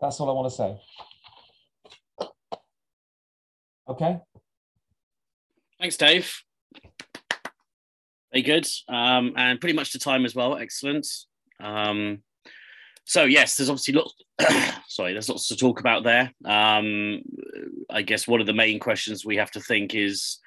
That's 0.01 0.19
all 0.19 0.29
I 0.29 0.33
want 0.33 0.51
to 0.51 0.57
say. 0.57 2.29
Okay. 3.87 4.19
Thanks, 5.79 5.97
Dave. 5.97 6.41
Very 8.33 8.41
good, 8.41 8.67
um, 8.89 9.33
and 9.37 9.61
pretty 9.61 9.75
much 9.75 9.91
to 9.91 9.99
time 9.99 10.25
as 10.25 10.35
well. 10.35 10.57
Excellent. 10.57 11.07
Um, 11.59 12.23
so 13.05 13.23
yes, 13.23 13.55
there's 13.55 13.69
obviously 13.69 13.93
lots. 13.93 14.15
sorry, 14.87 15.13
there's 15.13 15.29
lots 15.29 15.47
to 15.47 15.55
talk 15.55 15.79
about 15.79 16.03
there. 16.03 16.33
Um, 16.43 17.21
I 17.89 18.01
guess 18.01 18.27
one 18.27 18.41
of 18.41 18.47
the 18.47 18.53
main 18.53 18.79
questions 18.79 19.23
we 19.23 19.37
have 19.37 19.51
to 19.51 19.61
think 19.61 19.93
is, 19.93 20.39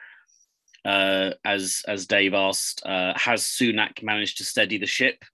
uh, 0.84 1.30
as 1.44 1.82
as 1.86 2.06
Dave 2.06 2.34
asked, 2.34 2.82
uh, 2.84 3.12
has 3.16 3.44
Sunak 3.44 4.02
managed 4.02 4.38
to 4.38 4.44
steady 4.44 4.76
the 4.76 4.86
ship? 4.86 5.24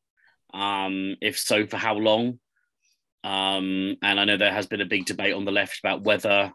Um, 0.52 1.16
if 1.22 1.38
so, 1.38 1.66
for 1.66 1.78
how 1.78 1.94
long? 1.94 2.38
Um, 3.24 3.96
and 4.02 4.20
I 4.20 4.26
know 4.26 4.36
there 4.36 4.52
has 4.52 4.66
been 4.66 4.82
a 4.82 4.86
big 4.86 5.06
debate 5.06 5.32
on 5.32 5.46
the 5.46 5.50
left 5.50 5.78
about 5.78 6.02
whether 6.02 6.52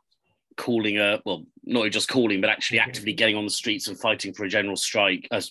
calling 0.55 0.99
a 0.99 1.19
well, 1.25 1.45
not 1.63 1.89
just 1.89 2.09
calling, 2.09 2.41
but 2.41 2.51
actually 2.51 2.79
actively 2.79 3.13
getting 3.13 3.35
on 3.35 3.43
the 3.43 3.49
streets 3.49 3.87
and 3.87 3.99
fighting 3.99 4.33
for 4.33 4.43
a 4.43 4.49
general 4.49 4.75
strike, 4.75 5.27
uh, 5.31 5.41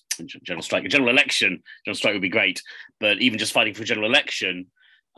general 0.45 0.63
strike, 0.63 0.85
a 0.85 0.89
general 0.89 1.11
election. 1.11 1.61
General 1.85 1.97
strike 1.97 2.13
would 2.13 2.23
be 2.23 2.29
great, 2.29 2.63
but 3.01 3.21
even 3.21 3.37
just 3.37 3.53
fighting 3.53 3.75
for 3.75 3.83
a 3.83 3.87
general 3.87 4.09
election 4.09 4.69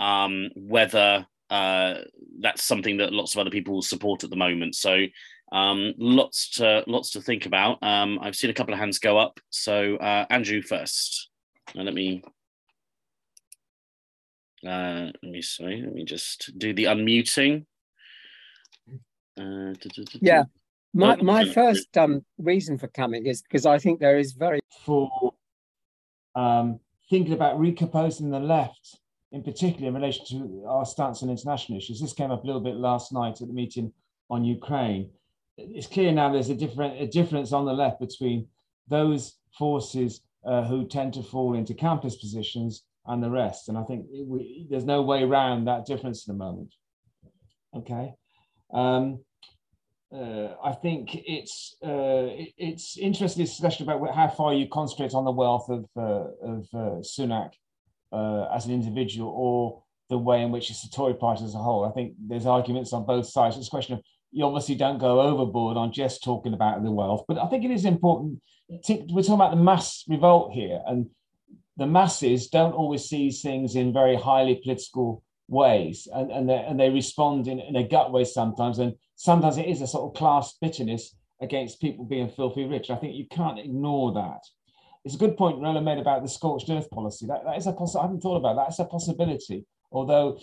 um, 0.00 0.48
whether 0.56 1.26
uh, 1.50 1.94
that's 2.40 2.64
something 2.64 2.96
that 2.96 3.12
lots 3.12 3.34
of 3.34 3.40
other 3.40 3.50
people 3.50 3.74
will 3.74 3.82
support 3.82 4.24
at 4.24 4.30
the 4.30 4.36
moment. 4.36 4.74
So 4.74 5.04
um, 5.52 5.94
lots 5.98 6.50
to 6.56 6.82
lots 6.86 7.10
to 7.10 7.20
think 7.20 7.46
about. 7.46 7.82
Um, 7.82 8.18
I've 8.22 8.36
seen 8.36 8.50
a 8.50 8.54
couple 8.54 8.72
of 8.72 8.80
hands 8.80 8.98
go 8.98 9.18
up. 9.18 9.38
So 9.50 9.96
uh, 9.96 10.26
Andrew 10.30 10.62
first. 10.62 11.28
Now 11.74 11.82
let 11.82 11.94
me 11.94 12.22
uh, 14.66 15.10
let 15.22 15.32
me 15.32 15.42
sorry. 15.42 15.82
Let 15.82 15.94
me 15.94 16.04
just 16.04 16.58
do 16.58 16.72
the 16.72 16.84
unmuting. 16.84 17.66
Uh, 19.38 19.74
yeah, 20.20 20.44
my 20.92 21.16
oh, 21.16 21.22
my 21.22 21.44
first 21.44 21.96
um, 21.96 22.24
reason 22.38 22.78
for 22.78 22.88
coming 22.88 23.26
is 23.26 23.42
because 23.42 23.66
I 23.66 23.78
think 23.78 24.00
there 24.00 24.18
is 24.18 24.32
very 24.32 24.60
for 24.84 25.34
um, 26.34 26.80
thinking 27.08 27.32
about 27.32 27.58
recomposing 27.58 28.30
the 28.30 28.40
left 28.40 29.00
in 29.32 29.42
particular 29.42 29.88
in 29.88 29.94
relation 29.94 30.24
to 30.26 30.64
our 30.66 30.84
stance 30.84 31.22
on 31.22 31.30
international 31.30 31.78
issues. 31.78 32.00
This 32.00 32.12
came 32.12 32.30
up 32.30 32.42
a 32.42 32.46
little 32.46 32.60
bit 32.60 32.76
last 32.76 33.12
night 33.12 33.40
at 33.40 33.46
the 33.46 33.54
meeting 33.54 33.92
on 34.28 34.44
Ukraine. 34.44 35.10
It's 35.56 35.86
clear 35.86 36.10
now 36.12 36.32
there's 36.32 36.50
a 36.50 36.54
different 36.54 37.00
a 37.00 37.06
difference 37.06 37.52
on 37.52 37.64
the 37.64 37.72
left 37.72 38.00
between 38.00 38.48
those 38.88 39.36
forces 39.56 40.22
uh, 40.44 40.64
who 40.64 40.86
tend 40.86 41.14
to 41.14 41.22
fall 41.22 41.54
into 41.54 41.74
campus 41.74 42.16
positions 42.16 42.84
and 43.06 43.22
the 43.22 43.30
rest. 43.30 43.68
And 43.68 43.76
I 43.78 43.82
think 43.84 44.06
we, 44.10 44.66
there's 44.70 44.84
no 44.84 45.02
way 45.02 45.22
around 45.22 45.66
that 45.66 45.86
difference 45.86 46.22
at 46.22 46.28
the 46.28 46.38
moment. 46.38 46.74
Okay. 47.76 48.14
Um, 48.72 49.20
uh, 50.12 50.54
I 50.64 50.72
think 50.72 51.14
it's 51.14 51.76
uh, 51.84 52.26
it, 52.32 52.52
it's 52.56 52.98
interesting 52.98 53.44
discussion 53.44 53.88
about 53.88 54.14
how 54.14 54.28
far 54.28 54.54
you 54.54 54.66
concentrate 54.68 55.14
on 55.14 55.24
the 55.24 55.30
wealth 55.30 55.68
of 55.68 55.84
uh, 55.96 56.30
of 56.42 56.68
uh, 56.74 57.00
Sunak 57.02 57.50
uh, 58.12 58.48
as 58.54 58.66
an 58.66 58.72
individual 58.72 59.30
or 59.30 59.82
the 60.08 60.18
way 60.18 60.42
in 60.42 60.50
which 60.50 60.70
it's 60.70 60.82
the 60.82 60.94
Tory 60.94 61.14
party 61.14 61.44
as 61.44 61.54
a 61.54 61.58
whole. 61.58 61.84
I 61.84 61.92
think 61.92 62.14
there's 62.18 62.46
arguments 62.46 62.92
on 62.92 63.06
both 63.06 63.26
sides. 63.26 63.56
It's 63.56 63.68
a 63.68 63.70
question 63.70 63.94
of 63.94 64.02
you 64.32 64.44
obviously 64.44 64.74
don't 64.74 64.98
go 64.98 65.20
overboard 65.20 65.76
on 65.76 65.92
just 65.92 66.22
talking 66.22 66.54
about 66.54 66.82
the 66.82 66.90
wealth, 66.90 67.24
but 67.26 67.38
I 67.38 67.46
think 67.46 67.64
it 67.64 67.70
is 67.70 67.84
important. 67.84 68.40
To, 68.84 68.94
we're 69.10 69.22
talking 69.22 69.34
about 69.34 69.50
the 69.50 69.62
mass 69.62 70.04
revolt 70.08 70.52
here, 70.52 70.80
and 70.86 71.06
the 71.76 71.86
masses 71.86 72.48
don't 72.48 72.72
always 72.72 73.04
see 73.04 73.30
things 73.30 73.74
in 73.74 73.92
very 73.92 74.16
highly 74.16 74.60
political 74.62 75.24
ways, 75.48 76.06
and, 76.12 76.30
and, 76.30 76.48
they, 76.48 76.54
and 76.54 76.78
they 76.78 76.90
respond 76.90 77.48
in, 77.48 77.58
in 77.58 77.76
a 77.76 77.88
gut 77.88 78.12
way 78.12 78.24
sometimes. 78.24 78.78
And 78.78 78.94
sometimes 79.16 79.58
it 79.58 79.66
is 79.66 79.82
a 79.82 79.86
sort 79.86 80.10
of 80.10 80.18
class 80.18 80.56
bitterness 80.60 81.16
against 81.40 81.80
people 81.80 82.04
being 82.04 82.28
filthy 82.28 82.64
rich. 82.64 82.90
I 82.90 82.96
think 82.96 83.16
you 83.16 83.26
can't 83.28 83.58
ignore 83.58 84.12
that 84.12 84.40
it's 85.04 85.14
a 85.14 85.18
good 85.18 85.36
point 85.36 85.60
Roland 85.60 85.84
made 85.84 85.98
about 85.98 86.22
the 86.22 86.28
scorched 86.28 86.68
earth 86.70 86.90
policy. 86.90 87.26
That, 87.26 87.44
that 87.44 87.56
is 87.56 87.66
a 87.66 87.72
poss- 87.72 87.96
I 87.96 88.02
haven't 88.02 88.20
thought 88.20 88.36
about 88.36 88.56
that. 88.56 88.66
That's 88.66 88.78
a 88.80 88.84
possibility. 88.84 89.64
Although, 89.92 90.38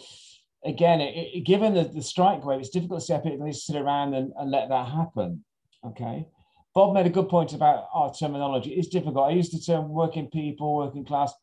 again, 0.65 0.99
it, 0.99 1.13
it, 1.33 1.45
given 1.45 1.73
the, 1.73 1.83
the 1.83 2.01
strike 2.01 2.43
wave, 2.43 2.59
it's 2.59 2.69
difficult 2.69 3.01
to 3.01 3.05
see 3.05 3.13
how 3.13 3.19
people 3.19 3.51
sit 3.53 3.75
around 3.75 4.13
and, 4.13 4.33
and 4.37 4.51
let 4.51 4.69
that 4.69 4.87
happen. 4.87 5.43
Okay. 5.85 6.27
Bob 6.73 6.93
made 6.93 7.05
a 7.05 7.11
good 7.11 7.29
point 7.29 7.53
about 7.53 7.85
our 7.93 8.13
terminology. 8.13 8.71
It's 8.71 8.87
difficult. 8.87 9.29
I 9.29 9.33
use 9.33 9.49
the 9.49 9.59
term 9.59 9.89
working 9.89 10.27
people, 10.29 10.75
working 10.75 11.05
class. 11.05 11.33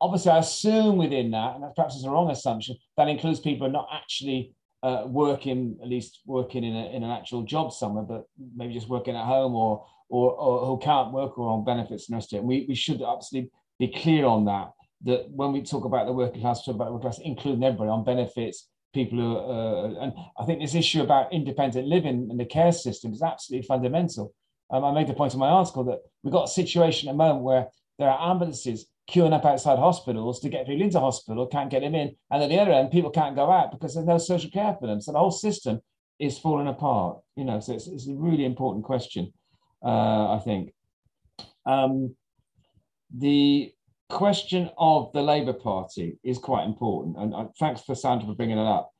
Obviously, 0.00 0.30
I 0.30 0.38
assume 0.38 0.96
within 0.96 1.30
that, 1.32 1.56
and 1.56 1.74
perhaps 1.74 1.96
is 1.96 2.04
a 2.04 2.10
wrong 2.10 2.30
assumption, 2.30 2.76
that 2.96 3.08
includes 3.08 3.40
people 3.40 3.68
not 3.68 3.88
actually 3.92 4.54
uh, 4.82 5.04
working, 5.06 5.76
at 5.82 5.88
least 5.88 6.20
working 6.26 6.64
in, 6.64 6.74
a, 6.74 6.90
in 6.96 7.02
an 7.02 7.10
actual 7.10 7.42
job 7.42 7.72
somewhere, 7.72 8.04
but 8.04 8.24
maybe 8.56 8.74
just 8.74 8.88
working 8.88 9.16
at 9.16 9.24
home 9.24 9.54
or 9.54 9.84
or, 10.10 10.32
or 10.32 10.66
who 10.66 10.78
can't 10.78 11.12
work 11.12 11.38
or 11.38 11.50
on 11.50 11.64
benefits 11.64 12.08
and 12.08 12.16
rest 12.16 12.32
of 12.32 12.38
it. 12.38 12.44
We, 12.44 12.64
we 12.68 12.74
should 12.74 13.02
absolutely 13.02 13.50
be 13.78 13.88
clear 13.88 14.24
on 14.24 14.46
that, 14.46 14.72
that 15.04 15.30
when 15.30 15.52
we 15.52 15.62
talk 15.62 15.84
about 15.84 16.06
the 16.06 16.12
working 16.12 16.40
class, 16.40 16.64
talk 16.64 16.76
about 16.76 16.86
the 16.86 16.92
working 16.92 17.10
class, 17.10 17.20
including 17.22 17.62
everybody 17.62 17.90
on 17.90 18.04
benefits, 18.04 18.68
people 18.94 19.18
who, 19.18 19.36
uh, 19.36 20.02
and 20.02 20.12
I 20.38 20.44
think 20.46 20.60
this 20.60 20.74
issue 20.74 21.02
about 21.02 21.32
independent 21.32 21.86
living 21.86 22.28
and 22.30 22.40
the 22.40 22.46
care 22.46 22.72
system 22.72 23.12
is 23.12 23.22
absolutely 23.22 23.66
fundamental. 23.66 24.32
Um, 24.70 24.84
I 24.84 24.92
made 24.92 25.08
the 25.08 25.14
point 25.14 25.34
in 25.34 25.40
my 25.40 25.48
article 25.48 25.84
that 25.84 26.00
we've 26.22 26.32
got 26.32 26.44
a 26.44 26.48
situation 26.48 27.08
at 27.08 27.12
the 27.12 27.18
moment 27.18 27.44
where 27.44 27.68
there 27.98 28.08
are 28.08 28.30
ambulances 28.30 28.86
queuing 29.10 29.32
up 29.32 29.44
outside 29.44 29.78
hospitals 29.78 30.40
to 30.40 30.48
get 30.48 30.66
people 30.66 30.82
into 30.82 31.00
hospital, 31.00 31.46
can't 31.46 31.70
get 31.70 31.80
them 31.80 31.94
in. 31.94 32.14
And 32.30 32.42
at 32.42 32.48
the 32.48 32.58
other 32.58 32.72
end, 32.72 32.90
people 32.90 33.10
can't 33.10 33.36
go 33.36 33.50
out 33.50 33.72
because 33.72 33.94
there's 33.94 34.06
no 34.06 34.18
social 34.18 34.50
care 34.50 34.76
for 34.78 34.86
them. 34.86 35.00
So 35.00 35.12
the 35.12 35.18
whole 35.18 35.30
system 35.30 35.80
is 36.18 36.38
falling 36.38 36.68
apart, 36.68 37.18
you 37.36 37.44
know, 37.44 37.60
so 37.60 37.72
it's, 37.74 37.86
it's 37.86 38.08
a 38.08 38.14
really 38.14 38.44
important 38.44 38.84
question 38.84 39.32
uh, 39.84 40.34
I 40.34 40.40
think. 40.44 40.72
Um, 41.66 42.16
the 43.16 43.72
question 44.08 44.70
of 44.78 45.12
the 45.12 45.22
Labour 45.22 45.52
Party 45.52 46.18
is 46.24 46.38
quite 46.38 46.64
important, 46.64 47.16
and 47.18 47.34
uh, 47.34 47.46
thanks 47.58 47.82
for 47.82 47.94
Sandra 47.94 48.26
for 48.26 48.34
bringing 48.34 48.58
it 48.58 48.66
up. 48.66 48.90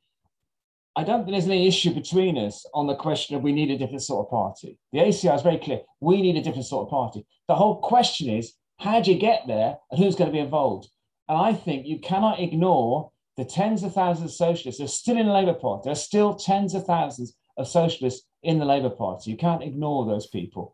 I 0.95 1.03
don't 1.03 1.19
think 1.19 1.31
there's 1.31 1.45
any 1.45 1.67
issue 1.67 1.93
between 1.93 2.37
us 2.37 2.65
on 2.73 2.87
the 2.87 2.95
question 2.95 3.35
of 3.35 3.43
we 3.43 3.51
need 3.51 3.71
a 3.71 3.77
different 3.77 4.01
sort 4.01 4.25
of 4.25 4.31
party. 4.31 4.77
The 4.91 4.99
ACR 4.99 5.35
is 5.35 5.41
very 5.41 5.57
clear. 5.57 5.81
We 5.99 6.21
need 6.21 6.35
a 6.35 6.41
different 6.41 6.65
sort 6.65 6.87
of 6.87 6.89
party. 6.89 7.25
The 7.47 7.55
whole 7.55 7.79
question 7.79 8.29
is 8.29 8.53
how 8.79 9.01
do 9.01 9.11
you 9.11 9.19
get 9.19 9.43
there 9.47 9.77
and 9.91 9.99
who's 9.99 10.15
going 10.15 10.29
to 10.29 10.35
be 10.35 10.39
involved? 10.39 10.89
And 11.27 11.37
I 11.37 11.53
think 11.53 11.85
you 11.85 11.99
cannot 11.99 12.39
ignore 12.39 13.11
the 13.37 13.45
tens 13.45 13.83
of 13.83 13.93
thousands 13.93 14.31
of 14.31 14.35
socialists 14.35 14.81
are 14.81 14.87
still 14.87 15.17
in 15.17 15.27
the 15.27 15.33
Labour 15.33 15.53
Party. 15.53 15.83
There 15.85 15.91
are 15.91 15.95
still 15.95 16.35
tens 16.35 16.73
of 16.73 16.85
thousands 16.85 17.35
of 17.57 17.67
socialists 17.67 18.25
in 18.43 18.57
the 18.57 18.65
Labour 18.65 18.89
Party. 18.89 19.31
You 19.31 19.37
can't 19.37 19.63
ignore 19.63 20.05
those 20.05 20.27
people. 20.27 20.73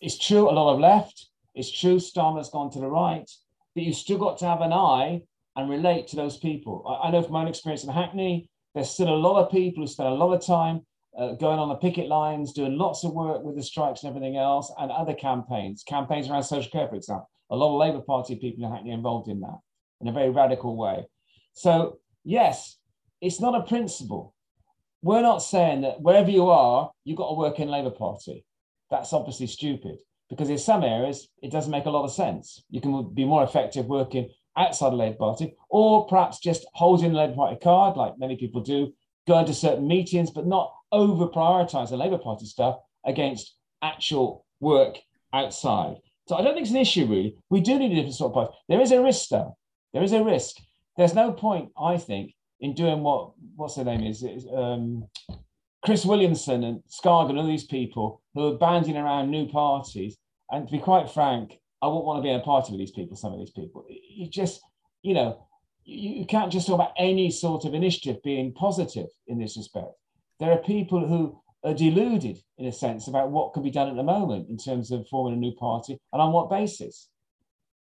It's 0.00 0.18
true, 0.18 0.48
a 0.48 0.52
lot 0.52 0.74
of 0.74 0.80
left. 0.80 1.28
It's 1.54 1.70
true, 1.70 1.96
Starmer's 1.96 2.50
gone 2.50 2.70
to 2.70 2.78
the 2.78 2.88
right, 2.88 3.28
but 3.74 3.84
you've 3.84 3.96
still 3.96 4.18
got 4.18 4.38
to 4.38 4.46
have 4.46 4.60
an 4.60 4.72
eye 4.72 5.22
and 5.56 5.70
relate 5.70 6.06
to 6.08 6.16
those 6.16 6.36
people. 6.36 6.84
I, 6.86 7.08
I 7.08 7.10
know 7.10 7.22
from 7.22 7.32
my 7.32 7.42
own 7.42 7.48
experience 7.48 7.84
in 7.84 7.90
Hackney, 7.90 8.48
there's 8.74 8.90
still 8.90 9.08
a 9.08 9.16
lot 9.16 9.42
of 9.42 9.50
people 9.50 9.82
who 9.82 9.86
spend 9.86 10.10
a 10.10 10.14
lot 10.14 10.34
of 10.34 10.44
time 10.44 10.82
uh, 11.18 11.32
going 11.32 11.58
on 11.58 11.70
the 11.70 11.76
picket 11.76 12.08
lines, 12.08 12.52
doing 12.52 12.76
lots 12.76 13.04
of 13.04 13.14
work 13.14 13.42
with 13.42 13.56
the 13.56 13.62
strikes 13.62 14.02
and 14.02 14.10
everything 14.10 14.36
else, 14.36 14.70
and 14.78 14.90
other 14.90 15.14
campaigns, 15.14 15.82
campaigns 15.82 16.28
around 16.28 16.42
social 16.42 16.70
care, 16.70 16.86
for 16.86 16.94
example. 16.94 17.30
A 17.50 17.56
lot 17.56 17.74
of 17.74 17.80
Labour 17.80 18.04
Party 18.04 18.36
people 18.36 18.64
in 18.64 18.70
Hackney 18.70 18.92
involved 18.92 19.28
in 19.28 19.40
that 19.40 19.58
in 20.00 20.08
a 20.08 20.12
very 20.12 20.30
radical 20.30 20.76
way. 20.76 21.06
So, 21.52 21.98
yes, 22.24 22.76
it's 23.20 23.40
not 23.40 23.54
a 23.54 23.62
principle 23.62 24.34
we're 25.06 25.22
not 25.22 25.38
saying 25.38 25.82
that 25.82 26.00
wherever 26.00 26.30
you 26.30 26.48
are, 26.48 26.90
you've 27.04 27.18
got 27.18 27.28
to 27.28 27.36
work 27.36 27.60
in 27.60 27.68
Labour 27.68 27.90
Party. 27.90 28.44
That's 28.90 29.12
obviously 29.12 29.46
stupid 29.46 29.98
because 30.28 30.50
in 30.50 30.58
some 30.58 30.82
areas 30.82 31.28
it 31.42 31.52
doesn't 31.52 31.70
make 31.70 31.86
a 31.86 31.90
lot 31.90 32.04
of 32.04 32.12
sense. 32.12 32.64
You 32.70 32.80
can 32.80 33.14
be 33.14 33.24
more 33.24 33.44
effective 33.44 33.86
working 33.86 34.30
outside 34.56 34.90
the 34.90 34.96
Labour 34.96 35.16
Party, 35.16 35.54
or 35.68 36.08
perhaps 36.08 36.40
just 36.40 36.66
holding 36.74 37.12
the 37.12 37.18
Labour 37.18 37.34
Party 37.34 37.56
card, 37.62 37.96
like 37.96 38.18
many 38.18 38.36
people 38.36 38.62
do, 38.62 38.92
going 39.28 39.46
to 39.46 39.54
certain 39.54 39.86
meetings, 39.86 40.30
but 40.30 40.46
not 40.46 40.74
over 40.90 41.28
prioritize 41.28 41.90
the 41.90 41.96
Labour 41.96 42.18
Party 42.18 42.46
stuff 42.46 42.76
against 43.04 43.54
actual 43.82 44.44
work 44.58 44.98
outside. 45.32 45.98
So 46.26 46.36
I 46.36 46.42
don't 46.42 46.54
think 46.54 46.64
it's 46.64 46.74
an 46.74 46.76
issue 46.80 47.06
really. 47.06 47.36
We 47.50 47.60
do 47.60 47.78
need 47.78 47.92
a 47.92 47.94
different 47.96 48.14
sort 48.14 48.30
of 48.30 48.34
party. 48.34 48.56
There 48.68 48.80
is 48.80 48.92
a 48.92 49.02
risk 49.02 49.28
though. 49.30 49.56
There 49.92 50.02
is 50.02 50.12
a 50.12 50.22
risk. 50.22 50.56
There's 50.96 51.14
no 51.14 51.32
point, 51.32 51.70
I 51.78 51.98
think, 51.98 52.34
in 52.60 52.74
doing 52.74 53.02
what 53.02 53.32
what's 53.54 53.76
their 53.76 53.84
name 53.84 54.04
is, 54.04 54.24
um, 54.54 55.06
Chris 55.84 56.04
Williamson 56.04 56.64
and 56.64 56.82
Scargill 56.88 57.30
and 57.30 57.38
all 57.38 57.46
these 57.46 57.64
people 57.64 58.22
who 58.34 58.54
are 58.54 58.58
banding 58.58 58.96
around 58.96 59.30
new 59.30 59.46
parties. 59.46 60.16
And 60.50 60.66
to 60.66 60.72
be 60.72 60.78
quite 60.78 61.10
frank, 61.10 61.58
I 61.82 61.86
wouldn't 61.86 62.04
want 62.04 62.18
to 62.18 62.22
be 62.22 62.30
in 62.30 62.40
a 62.40 62.42
party 62.42 62.72
with 62.72 62.80
these 62.80 62.92
people, 62.92 63.16
some 63.16 63.32
of 63.32 63.38
these 63.38 63.50
people. 63.50 63.84
You 63.88 64.28
just, 64.28 64.60
you 65.02 65.14
know, 65.14 65.46
you 65.84 66.26
can't 66.26 66.50
just 66.50 66.66
talk 66.66 66.74
about 66.74 66.92
any 66.98 67.30
sort 67.30 67.64
of 67.64 67.74
initiative 67.74 68.22
being 68.24 68.52
positive 68.52 69.06
in 69.28 69.38
this 69.38 69.56
respect. 69.56 69.92
There 70.40 70.50
are 70.50 70.58
people 70.58 71.06
who 71.06 71.40
are 71.66 71.74
deluded, 71.74 72.38
in 72.58 72.66
a 72.66 72.72
sense, 72.72 73.08
about 73.08 73.30
what 73.30 73.52
can 73.52 73.62
be 73.62 73.70
done 73.70 73.88
at 73.88 73.96
the 73.96 74.02
moment 74.02 74.48
in 74.48 74.56
terms 74.56 74.92
of 74.92 75.06
forming 75.08 75.34
a 75.34 75.36
new 75.36 75.52
party 75.52 75.98
and 76.12 76.22
on 76.22 76.32
what 76.32 76.48
basis. 76.48 77.08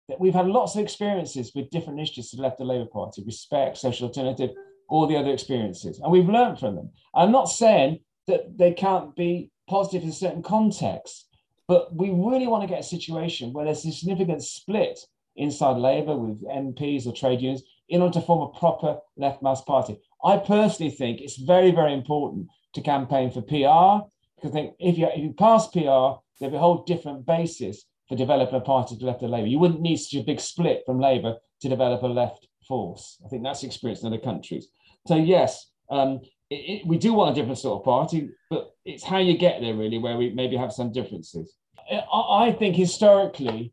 That 0.08 0.20
we've 0.20 0.34
had 0.34 0.46
lots 0.46 0.74
of 0.74 0.82
experiences 0.82 1.52
with 1.54 1.70
different 1.70 1.98
initiatives 1.98 2.30
to 2.30 2.36
the 2.36 2.42
left 2.42 2.60
of 2.60 2.66
the 2.66 2.72
Labour 2.72 2.88
Party, 2.90 3.22
respect, 3.24 3.76
social 3.76 4.08
alternative, 4.08 4.50
all 4.88 5.06
the 5.06 5.16
other 5.16 5.32
experiences, 5.32 6.00
and 6.00 6.12
we've 6.12 6.28
learned 6.28 6.58
from 6.58 6.76
them. 6.76 6.90
I'm 7.14 7.32
not 7.32 7.48
saying 7.48 8.00
that 8.26 8.56
they 8.56 8.72
can't 8.72 9.16
be 9.16 9.50
positive 9.68 10.02
in 10.02 10.12
certain 10.12 10.42
contexts, 10.42 11.26
but 11.66 11.94
we 11.94 12.10
really 12.10 12.46
want 12.46 12.62
to 12.62 12.68
get 12.68 12.80
a 12.80 12.84
situation 12.84 13.52
where 13.52 13.64
there's 13.64 13.84
a 13.84 13.92
significant 13.92 14.42
split 14.42 14.98
inside 15.36 15.78
Labour 15.78 16.16
with 16.16 16.44
MPs 16.44 17.06
or 17.06 17.12
trade 17.12 17.40
unions 17.40 17.62
in 17.88 18.02
order 18.02 18.20
to 18.20 18.26
form 18.26 18.42
a 18.42 18.58
proper 18.58 18.98
left 19.16 19.42
mass 19.42 19.62
party. 19.62 19.98
I 20.24 20.36
personally 20.36 20.90
think 20.90 21.20
it's 21.20 21.36
very, 21.36 21.70
very 21.70 21.94
important 21.94 22.48
to 22.74 22.80
campaign 22.80 23.30
for 23.30 23.42
PR 23.42 24.06
because 24.36 24.52
think 24.52 24.74
if 24.80 24.98
you, 24.98 25.06
if 25.06 25.18
you 25.18 25.32
pass 25.32 25.68
PR, 25.68 26.18
there'll 26.40 26.50
be 26.50 26.56
a 26.56 26.58
whole 26.58 26.82
different 26.84 27.24
basis 27.24 27.84
for 28.08 28.16
developing 28.16 28.56
a 28.56 28.60
party 28.60 28.96
to 28.96 29.04
left 29.04 29.22
of 29.22 29.30
Labour. 29.30 29.46
You 29.46 29.60
wouldn't 29.60 29.80
need 29.80 29.96
such 29.96 30.20
a 30.20 30.24
big 30.24 30.40
split 30.40 30.82
from 30.84 31.00
Labour 31.00 31.36
to 31.60 31.68
develop 31.68 32.02
a 32.02 32.06
left 32.06 32.48
force. 32.66 33.18
I 33.24 33.28
think 33.28 33.44
that's 33.44 33.62
experienced 33.62 34.02
in 34.02 34.12
other 34.12 34.22
countries. 34.22 34.68
So 35.06 35.14
yes, 35.16 35.70
um, 35.90 36.20
it, 36.50 36.54
it, 36.54 36.86
we 36.86 36.98
do 36.98 37.12
want 37.12 37.30
a 37.30 37.40
different 37.40 37.58
sort 37.58 37.80
of 37.80 37.84
party, 37.84 38.30
but 38.50 38.74
it's 38.84 39.04
how 39.04 39.18
you 39.18 39.38
get 39.38 39.60
there 39.60 39.74
really 39.74 39.98
where 39.98 40.16
we 40.16 40.30
maybe 40.30 40.56
have 40.56 40.72
some 40.72 40.92
differences. 40.92 41.54
I, 41.90 42.48
I 42.48 42.52
think 42.52 42.74
historically, 42.74 43.72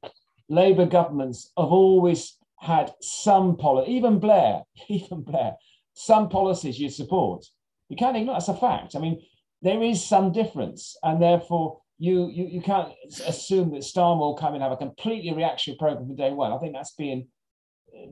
Labour 0.49 0.85
governments 0.85 1.51
have 1.57 1.71
always 1.71 2.37
had 2.59 2.91
some 3.01 3.57
policy, 3.57 3.91
even 3.91 4.19
Blair, 4.19 4.63
even 4.87 5.21
Blair, 5.21 5.55
some 5.93 6.29
policies 6.29 6.79
you 6.79 6.89
support. 6.89 7.45
You 7.89 7.97
can't 7.97 8.15
ignore 8.15 8.35
that's 8.35 8.47
a 8.47 8.55
fact. 8.55 8.95
I 8.95 8.99
mean, 8.99 9.21
there 9.61 9.81
is 9.83 10.03
some 10.03 10.31
difference, 10.31 10.95
and 11.03 11.21
therefore 11.21 11.81
you 11.97 12.29
you, 12.29 12.45
you 12.45 12.61
can't 12.61 12.93
assume 13.25 13.71
that 13.71 13.81
Starmer 13.81 14.19
will 14.19 14.37
come 14.37 14.53
and 14.53 14.63
have 14.63 14.71
a 14.71 14.77
completely 14.77 15.33
reactionary 15.33 15.77
program 15.77 16.05
from 16.07 16.15
day 16.15 16.31
one. 16.31 16.53
I 16.53 16.59
think 16.59 16.73
that's 16.73 16.93
being 16.95 17.27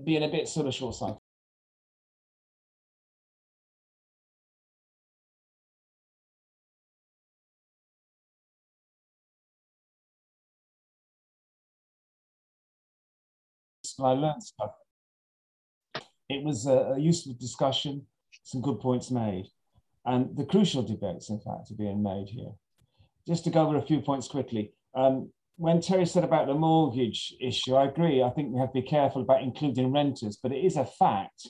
being 0.03 0.23
a 0.23 0.27
bit 0.27 0.47
sort 0.47 0.67
of 0.67 0.73
short-sighted. 0.73 1.17
I 13.99 14.11
learned 14.11 14.43
stuff. 14.43 14.71
It 16.29 16.43
was 16.43 16.67
a, 16.67 16.93
a, 16.95 16.99
useful 16.99 17.33
discussion, 17.39 18.05
some 18.43 18.61
good 18.61 18.79
points 18.79 19.09
made, 19.11 19.45
and 20.08 20.36
the 20.38 20.46
crucial 20.46 20.82
debates, 20.82 21.30
in 21.30 21.39
fact, 21.39 21.70
are 21.70 21.76
being 21.78 22.02
made 22.02 22.30
here. 22.30 22.52
Just 23.28 23.43
to 23.43 23.50
go 23.50 23.67
over 23.67 23.76
a 23.76 23.82
few 23.82 24.00
points 24.00 24.28
quickly. 24.28 24.72
Um, 24.96 25.32
when 25.58 25.82
Terry 25.82 26.06
said 26.06 26.24
about 26.24 26.48
the 26.48 26.54
mortgage 26.54 27.36
issue, 27.41 27.76
I 27.76 27.88
agree. 27.88 28.24
I 28.24 28.30
think 28.30 28.54
we 28.54 28.60
have 28.60 28.72
to 28.72 28.82
be 28.82 28.88
careful 28.88 29.22
about 29.22 29.43
including 29.43 29.91
renters, 29.91 30.38
but 30.41 30.54
it 30.54 30.63
is 30.63 30.78
a 30.78 30.86
fact 30.86 31.50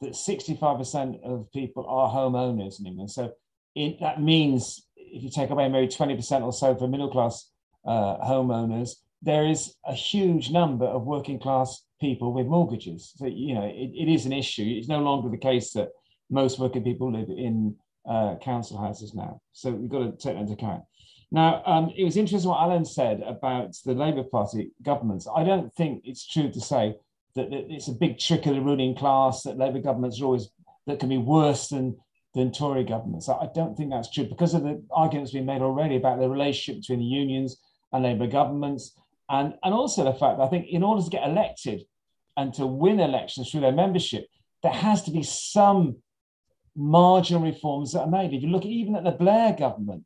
that 0.00 0.12
65% 0.12 1.22
of 1.22 1.52
people 1.52 1.84
are 1.86 2.08
homeowners 2.08 2.80
in 2.80 2.86
England. 2.86 3.10
So 3.10 3.32
it, 3.74 4.00
that 4.00 4.22
means 4.22 4.86
if 4.96 5.22
you 5.22 5.30
take 5.30 5.50
away 5.50 5.68
maybe 5.68 5.88
20% 5.88 6.42
or 6.42 6.52
so 6.52 6.74
for 6.76 6.88
middle 6.88 7.10
class 7.10 7.50
uh, 7.86 8.16
homeowners, 8.24 8.92
there 9.20 9.46
is 9.46 9.74
a 9.84 9.92
huge 9.92 10.50
number 10.50 10.86
of 10.86 11.02
working 11.02 11.38
class 11.38 11.84
people 12.00 12.32
with 12.32 12.46
mortgages. 12.46 13.12
So, 13.16 13.26
you 13.26 13.54
know, 13.54 13.64
it, 13.64 13.90
it 13.94 14.08
is 14.08 14.24
an 14.24 14.32
issue. 14.32 14.64
It's 14.64 14.88
no 14.88 15.00
longer 15.00 15.28
the 15.28 15.36
case 15.36 15.72
that 15.72 15.90
most 16.30 16.58
working 16.58 16.84
people 16.84 17.12
live 17.12 17.28
in 17.28 17.76
uh, 18.06 18.36
council 18.42 18.78
houses 18.80 19.14
now. 19.14 19.40
So 19.52 19.70
we've 19.70 19.90
got 19.90 19.98
to 20.00 20.10
take 20.12 20.34
that 20.34 20.40
into 20.40 20.54
account. 20.54 20.82
Now, 21.30 21.62
um, 21.66 21.92
it 21.96 22.04
was 22.04 22.16
interesting 22.16 22.48
what 22.48 22.62
Alan 22.62 22.84
said 22.84 23.22
about 23.26 23.76
the 23.84 23.92
Labour 23.92 24.24
Party 24.24 24.70
governments. 24.82 25.28
I 25.34 25.44
don't 25.44 25.72
think 25.74 26.02
it's 26.04 26.26
true 26.26 26.50
to 26.50 26.60
say 26.60 26.96
that, 27.34 27.48
it's 27.50 27.88
a 27.88 27.92
big 27.92 28.18
trick 28.18 28.46
of 28.46 28.54
the 28.54 28.62
ruling 28.62 28.96
class 28.96 29.42
that 29.42 29.58
Labour 29.58 29.80
governments 29.80 30.20
are 30.20 30.24
always 30.24 30.48
that 30.86 31.00
can 31.00 31.10
be 31.10 31.18
worse 31.18 31.68
than 31.68 31.98
than 32.34 32.52
Tory 32.52 32.84
governments. 32.84 33.28
I 33.28 33.48
don't 33.54 33.76
think 33.76 33.90
that's 33.90 34.10
true 34.10 34.24
because 34.24 34.54
of 34.54 34.62
the 34.62 34.82
arguments 34.90 35.32
being 35.32 35.46
made 35.46 35.60
already 35.62 35.96
about 35.96 36.18
the 36.18 36.28
relationship 36.28 36.82
between 36.82 37.00
the 37.00 37.04
unions 37.04 37.56
and 37.92 38.04
Labour 38.04 38.26
governments 38.26 38.98
and, 39.28 39.54
and 39.62 39.74
also 39.74 40.04
the 40.04 40.12
fact 40.12 40.38
that 40.38 40.44
I 40.44 40.48
think 40.48 40.68
in 40.68 40.82
order 40.82 41.02
to 41.02 41.10
get 41.10 41.26
elected 41.26 41.82
and 42.36 42.52
to 42.54 42.66
win 42.66 43.00
elections 43.00 43.50
through 43.50 43.60
their 43.60 43.72
membership, 43.72 44.26
there 44.62 44.72
has 44.72 45.02
to 45.04 45.10
be 45.10 45.22
some 45.22 45.96
marginal 46.76 47.42
reforms 47.42 47.92
that 47.92 48.00
are 48.00 48.10
made. 48.10 48.32
If 48.32 48.42
you 48.42 48.48
look 48.48 48.64
even 48.64 48.96
at 48.96 49.04
the 49.04 49.10
Blair 49.10 49.52
government, 49.52 50.04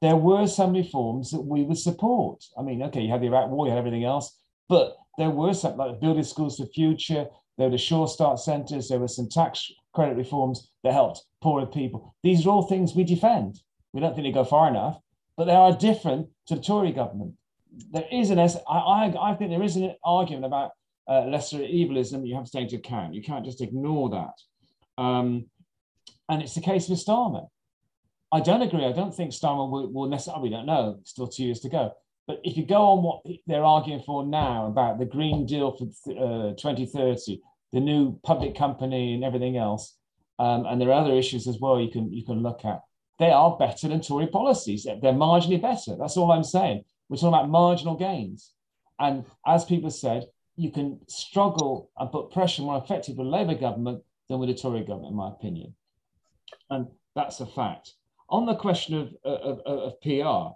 there 0.00 0.16
were 0.16 0.46
some 0.46 0.72
reforms 0.72 1.30
that 1.30 1.40
we 1.40 1.62
would 1.62 1.78
support. 1.78 2.44
I 2.58 2.62
mean, 2.62 2.82
okay, 2.84 3.00
you 3.00 3.10
had 3.10 3.22
the 3.22 3.26
Iraq 3.26 3.50
War, 3.50 3.66
you 3.66 3.72
had 3.72 3.78
everything 3.78 4.04
else, 4.04 4.36
but 4.68 4.96
there 5.18 5.30
were 5.30 5.54
some 5.54 5.76
like 5.76 6.00
building 6.00 6.24
schools 6.24 6.58
for 6.58 6.66
future. 6.66 7.26
There 7.56 7.68
were 7.68 7.72
the 7.72 7.78
Sure 7.78 8.08
Start 8.08 8.38
centres. 8.38 8.88
There 8.88 8.98
were 8.98 9.08
some 9.08 9.28
tax 9.28 9.70
credit 9.92 10.16
reforms 10.16 10.70
that 10.82 10.92
helped 10.92 11.24
poorer 11.42 11.66
people. 11.66 12.14
These 12.22 12.46
are 12.46 12.50
all 12.50 12.62
things 12.62 12.94
we 12.94 13.04
defend. 13.04 13.60
We 13.92 14.00
don't 14.00 14.14
think 14.14 14.26
they 14.26 14.32
go 14.32 14.44
far 14.44 14.68
enough, 14.68 14.98
but 15.36 15.44
they 15.44 15.54
are 15.54 15.76
different 15.76 16.28
to 16.46 16.56
the 16.56 16.60
Tory 16.60 16.92
government 16.92 17.34
there 17.90 18.06
is 18.10 18.30
an 18.30 18.38
I, 18.38 18.48
I, 18.68 19.30
I 19.30 19.34
think 19.34 19.50
there 19.50 19.62
is 19.62 19.76
an 19.76 19.94
argument 20.04 20.44
about 20.44 20.72
uh, 21.08 21.24
lesser 21.26 21.62
evilism 21.62 22.24
you 22.24 22.34
have 22.34 22.44
to 22.44 22.50
take 22.50 22.72
into 22.72 22.76
account. 22.76 23.14
You 23.14 23.22
can't 23.22 23.44
just 23.44 23.60
ignore 23.60 24.10
that. 24.10 25.02
Um, 25.02 25.46
and 26.28 26.42
it's 26.42 26.54
the 26.54 26.60
case 26.60 26.88
with 26.88 27.04
Starmer. 27.04 27.48
I 28.32 28.40
don't 28.40 28.62
agree. 28.62 28.84
I 28.84 28.92
don't 28.92 29.14
think 29.14 29.30
Starmer 29.30 29.70
will, 29.70 29.92
will 29.92 30.08
necessarily, 30.08 30.44
we 30.44 30.56
don't 30.56 30.66
know, 30.66 30.98
still 31.04 31.28
two 31.28 31.44
years 31.44 31.60
to 31.60 31.68
go. 31.68 31.92
But 32.26 32.40
if 32.42 32.56
you 32.56 32.66
go 32.66 32.82
on 32.82 33.02
what 33.02 33.22
they're 33.46 33.64
arguing 33.64 34.02
for 34.04 34.24
now 34.24 34.66
about 34.66 34.98
the 34.98 35.04
Green 35.04 35.46
Deal 35.46 35.76
for 35.76 35.84
uh, 36.10 36.54
2030, 36.54 37.40
the 37.72 37.80
new 37.80 38.18
public 38.24 38.56
company 38.56 39.14
and 39.14 39.24
everything 39.24 39.56
else, 39.56 39.96
um, 40.38 40.66
and 40.66 40.80
there 40.80 40.88
are 40.88 41.04
other 41.04 41.14
issues 41.14 41.46
as 41.46 41.58
well 41.60 41.80
you 41.80 41.90
can 41.90 42.12
you 42.12 42.24
can 42.24 42.42
look 42.42 42.64
at. 42.64 42.80
They 43.18 43.30
are 43.30 43.56
better 43.56 43.88
than 43.88 44.00
Tory 44.00 44.26
policies. 44.26 44.84
They're 44.84 45.12
marginally 45.12 45.62
better. 45.62 45.96
That's 45.96 46.16
all 46.16 46.32
I'm 46.32 46.42
saying. 46.42 46.84
We're 47.08 47.18
talking 47.18 47.28
about 47.28 47.50
marginal 47.50 47.96
gains. 47.96 48.52
And 48.98 49.24
as 49.46 49.64
people 49.64 49.90
said, 49.90 50.24
you 50.56 50.70
can 50.70 51.00
struggle 51.08 51.90
and 51.98 52.10
put 52.10 52.32
pressure 52.32 52.62
more 52.62 52.82
effectively 52.82 53.24
with 53.24 53.26
a 53.28 53.30
Labour 53.30 53.54
government 53.54 54.02
than 54.28 54.38
with 54.38 54.50
a 54.50 54.54
Tory 54.54 54.80
government, 54.84 55.12
in 55.12 55.16
my 55.16 55.28
opinion. 55.28 55.74
And 56.70 56.86
that's 57.14 57.40
a 57.40 57.46
fact. 57.46 57.92
On 58.28 58.46
the 58.46 58.54
question 58.54 58.94
of, 58.94 59.14
of, 59.24 59.60
of 59.66 60.00
PR 60.00 60.54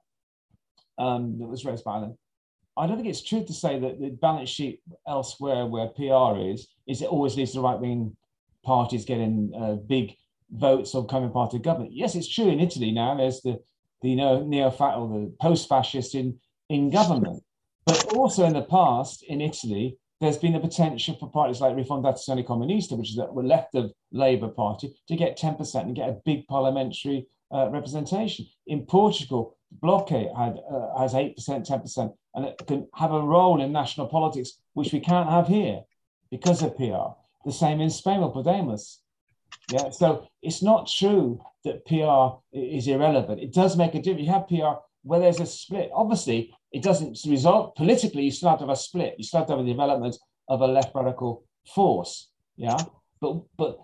um, 1.03 1.39
that 1.39 1.47
was 1.47 1.65
raised 1.65 1.85
by 1.85 1.97
Alan, 1.97 2.19
I 2.77 2.87
don't 2.87 2.97
think 2.97 3.09
it's 3.09 3.23
true 3.23 3.45
to 3.45 3.53
say 3.53 3.79
that 3.79 4.01
the 4.01 4.11
balance 4.11 4.49
sheet 4.49 4.81
elsewhere 5.07 5.67
where 5.67 5.89
PR 5.89 6.39
is, 6.39 6.69
is 6.87 7.03
it 7.03 7.09
always 7.09 7.37
leads 7.37 7.53
to 7.53 7.61
right 7.61 7.79
wing 7.79 8.17
parties 8.65 9.05
getting 9.05 9.53
uh, 9.59 9.75
big 9.75 10.15
votes 10.51 10.95
or 10.95 11.07
coming 11.07 11.31
part 11.31 11.55
of 11.55 11.63
government. 11.63 11.93
Yes, 11.93 12.15
it's 12.15 12.33
true 12.33 12.49
in 12.49 12.61
Italy 12.61 12.93
now. 12.93 13.17
There's 13.17 13.41
the 13.41 13.59
the 14.03 14.15
neo 14.15 14.71
or 14.71 15.09
the 15.09 15.33
post-fascist 15.41 16.15
in, 16.15 16.39
in 16.69 16.91
government. 16.91 17.43
But 17.85 18.15
also 18.15 18.45
in 18.45 18.53
the 18.53 18.63
past, 18.63 19.25
in 19.25 19.41
Italy, 19.41 19.97
there's 20.21 20.37
been 20.37 20.57
a 20.57 20.61
potential 20.61 21.17
for 21.19 21.31
parties 21.31 21.61
like 21.61 21.77
Rifondazione 21.77 22.45
Comunista, 22.45 22.97
which 22.97 23.11
is 23.11 23.17
the 23.17 23.27
left 23.27 23.75
of 23.75 23.93
Labour 24.11 24.49
Party, 24.49 24.95
to 25.07 25.17
get 25.17 25.39
10% 25.39 25.83
and 25.83 25.95
get 25.95 26.09
a 26.09 26.21
big 26.25 26.47
parliamentary 26.49 27.27
uh, 27.53 27.69
representation. 27.71 28.47
In 28.67 28.85
Portugal, 28.85 29.57
Bloc 29.71 30.09
had, 30.09 30.59
uh, 30.71 30.99
has 30.99 31.15
8%, 31.15 31.37
10%, 31.37 32.13
and 32.35 32.45
it 32.47 32.63
can 32.67 32.89
have 32.95 33.13
a 33.13 33.21
role 33.21 33.63
in 33.63 33.71
national 33.73 34.09
politics, 34.09 34.61
which 34.75 34.93
we 34.93 35.01
can't 35.01 35.31
have 35.31 35.47
here 35.47 35.83
because 36.31 36.63
of 36.63 36.77
PR. 36.77 37.15
The 37.45 37.53
same 37.53 37.81
in 37.81 37.91
Spain 37.91 38.21
with 38.21 38.33
Podemos. 38.33 38.99
Yeah, 39.71 39.91
so 39.91 40.27
it's 40.43 40.63
not 40.63 40.89
true 40.89 41.41
that 41.65 41.85
PR 41.87 42.39
is 42.53 42.89
irrelevant. 42.89 43.41
It 43.41 43.53
does 43.53 43.77
make 43.77 43.95
a 43.95 44.03
difference. 44.03 44.27
You 44.27 44.33
have 44.33 44.49
PR 44.49 44.81
where 45.03 45.21
there's 45.21 45.41
a 45.41 45.47
split. 45.47 45.91
Obviously, 45.95 46.55
it 46.73 46.83
doesn't 46.83 47.19
result 47.27 47.77
politically. 47.77 48.25
You 48.25 48.49
have 48.49 48.59
to 48.59 48.65
have 48.65 48.71
a 48.71 48.77
split. 48.77 49.15
You 49.19 49.27
have 49.33 49.47
to 49.47 49.57
have 49.57 49.65
a 49.65 49.69
development 49.69 50.17
of 50.49 50.61
a 50.61 50.67
left 50.67 50.95
radical 50.95 51.45
force. 51.75 52.31
Yeah, 52.57 52.79
but 53.21 53.43
but 53.57 53.79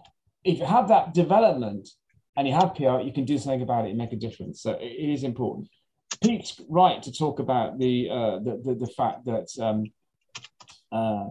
if 0.45 0.59
you 0.59 0.67
have 0.67 0.89
that 0.89 1.15
development 1.15 1.89
and 2.37 2.47
you 2.47 2.55
have 2.55 2.75
PR, 2.75 3.01
you 3.01 3.13
can 3.13 3.25
do 3.25 3.39
something 3.39 3.63
about 3.63 3.87
it 3.87 3.91
and 3.91 3.99
make 3.99 4.13
a 4.13 4.17
difference. 4.17 4.61
So 4.61 4.73
it 4.73 5.11
is 5.11 5.25
important. 5.25 5.69
Pete's 6.23 6.61
right 6.69 7.03
to 7.03 7.13
talk 7.13 7.39
about 7.39 7.79
the 7.79 8.09
uh, 8.11 8.39
the, 8.41 8.61
the, 8.65 8.75
the 8.75 8.93
fact 8.93 9.25
that 9.27 9.49
um, 9.61 9.85
uh, 10.93 11.29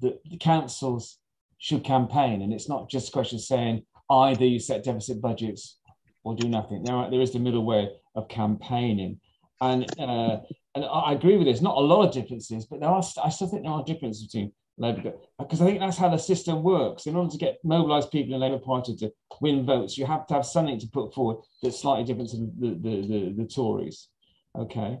the, 0.00 0.18
the 0.30 0.38
councils 0.38 1.18
should 1.58 1.84
campaign, 1.84 2.42
and 2.42 2.52
it's 2.52 2.68
not 2.68 2.88
just 2.90 3.08
a 3.08 3.12
question 3.12 3.36
of 3.36 3.42
saying 3.42 3.84
either 4.10 4.44
you 4.44 4.58
set 4.58 4.84
deficit 4.84 5.20
budgets 5.20 5.78
or 6.24 6.34
do 6.34 6.48
nothing. 6.48 6.82
There, 6.82 7.10
there 7.10 7.20
is 7.20 7.32
the 7.32 7.38
middle 7.38 7.64
way 7.64 7.90
of 8.14 8.28
campaigning, 8.28 9.20
and 9.60 9.84
uh, 9.98 10.38
and 10.74 10.84
I 10.84 11.12
agree 11.12 11.36
with 11.36 11.46
this. 11.46 11.60
Not 11.60 11.76
a 11.76 11.80
lot 11.80 12.06
of 12.06 12.12
differences, 12.12 12.66
but 12.66 12.80
there 12.80 12.88
are. 12.88 13.02
I 13.22 13.28
still 13.28 13.48
think 13.48 13.62
there 13.62 13.72
are 13.72 13.84
differences 13.84 14.26
between 14.26 14.52
Labour 14.78 15.12
because 15.38 15.60
I 15.60 15.66
think 15.66 15.80
that's 15.80 15.98
how 15.98 16.08
the 16.08 16.18
system 16.18 16.62
works. 16.62 17.06
In 17.06 17.16
order 17.16 17.30
to 17.30 17.38
get 17.38 17.58
mobilised 17.64 18.10
people 18.10 18.34
in 18.34 18.40
Labour 18.40 18.58
Party 18.58 18.96
to 18.96 19.12
win 19.40 19.66
votes, 19.66 19.98
you 19.98 20.06
have 20.06 20.26
to 20.28 20.34
have 20.34 20.46
something 20.46 20.78
to 20.78 20.86
put 20.88 21.14
forward 21.14 21.38
that's 21.62 21.80
slightly 21.80 22.04
different 22.04 22.30
to 22.30 22.36
the 22.36 22.70
the, 22.70 23.06
the, 23.06 23.34
the 23.38 23.46
Tories. 23.46 24.08
Okay. 24.58 24.98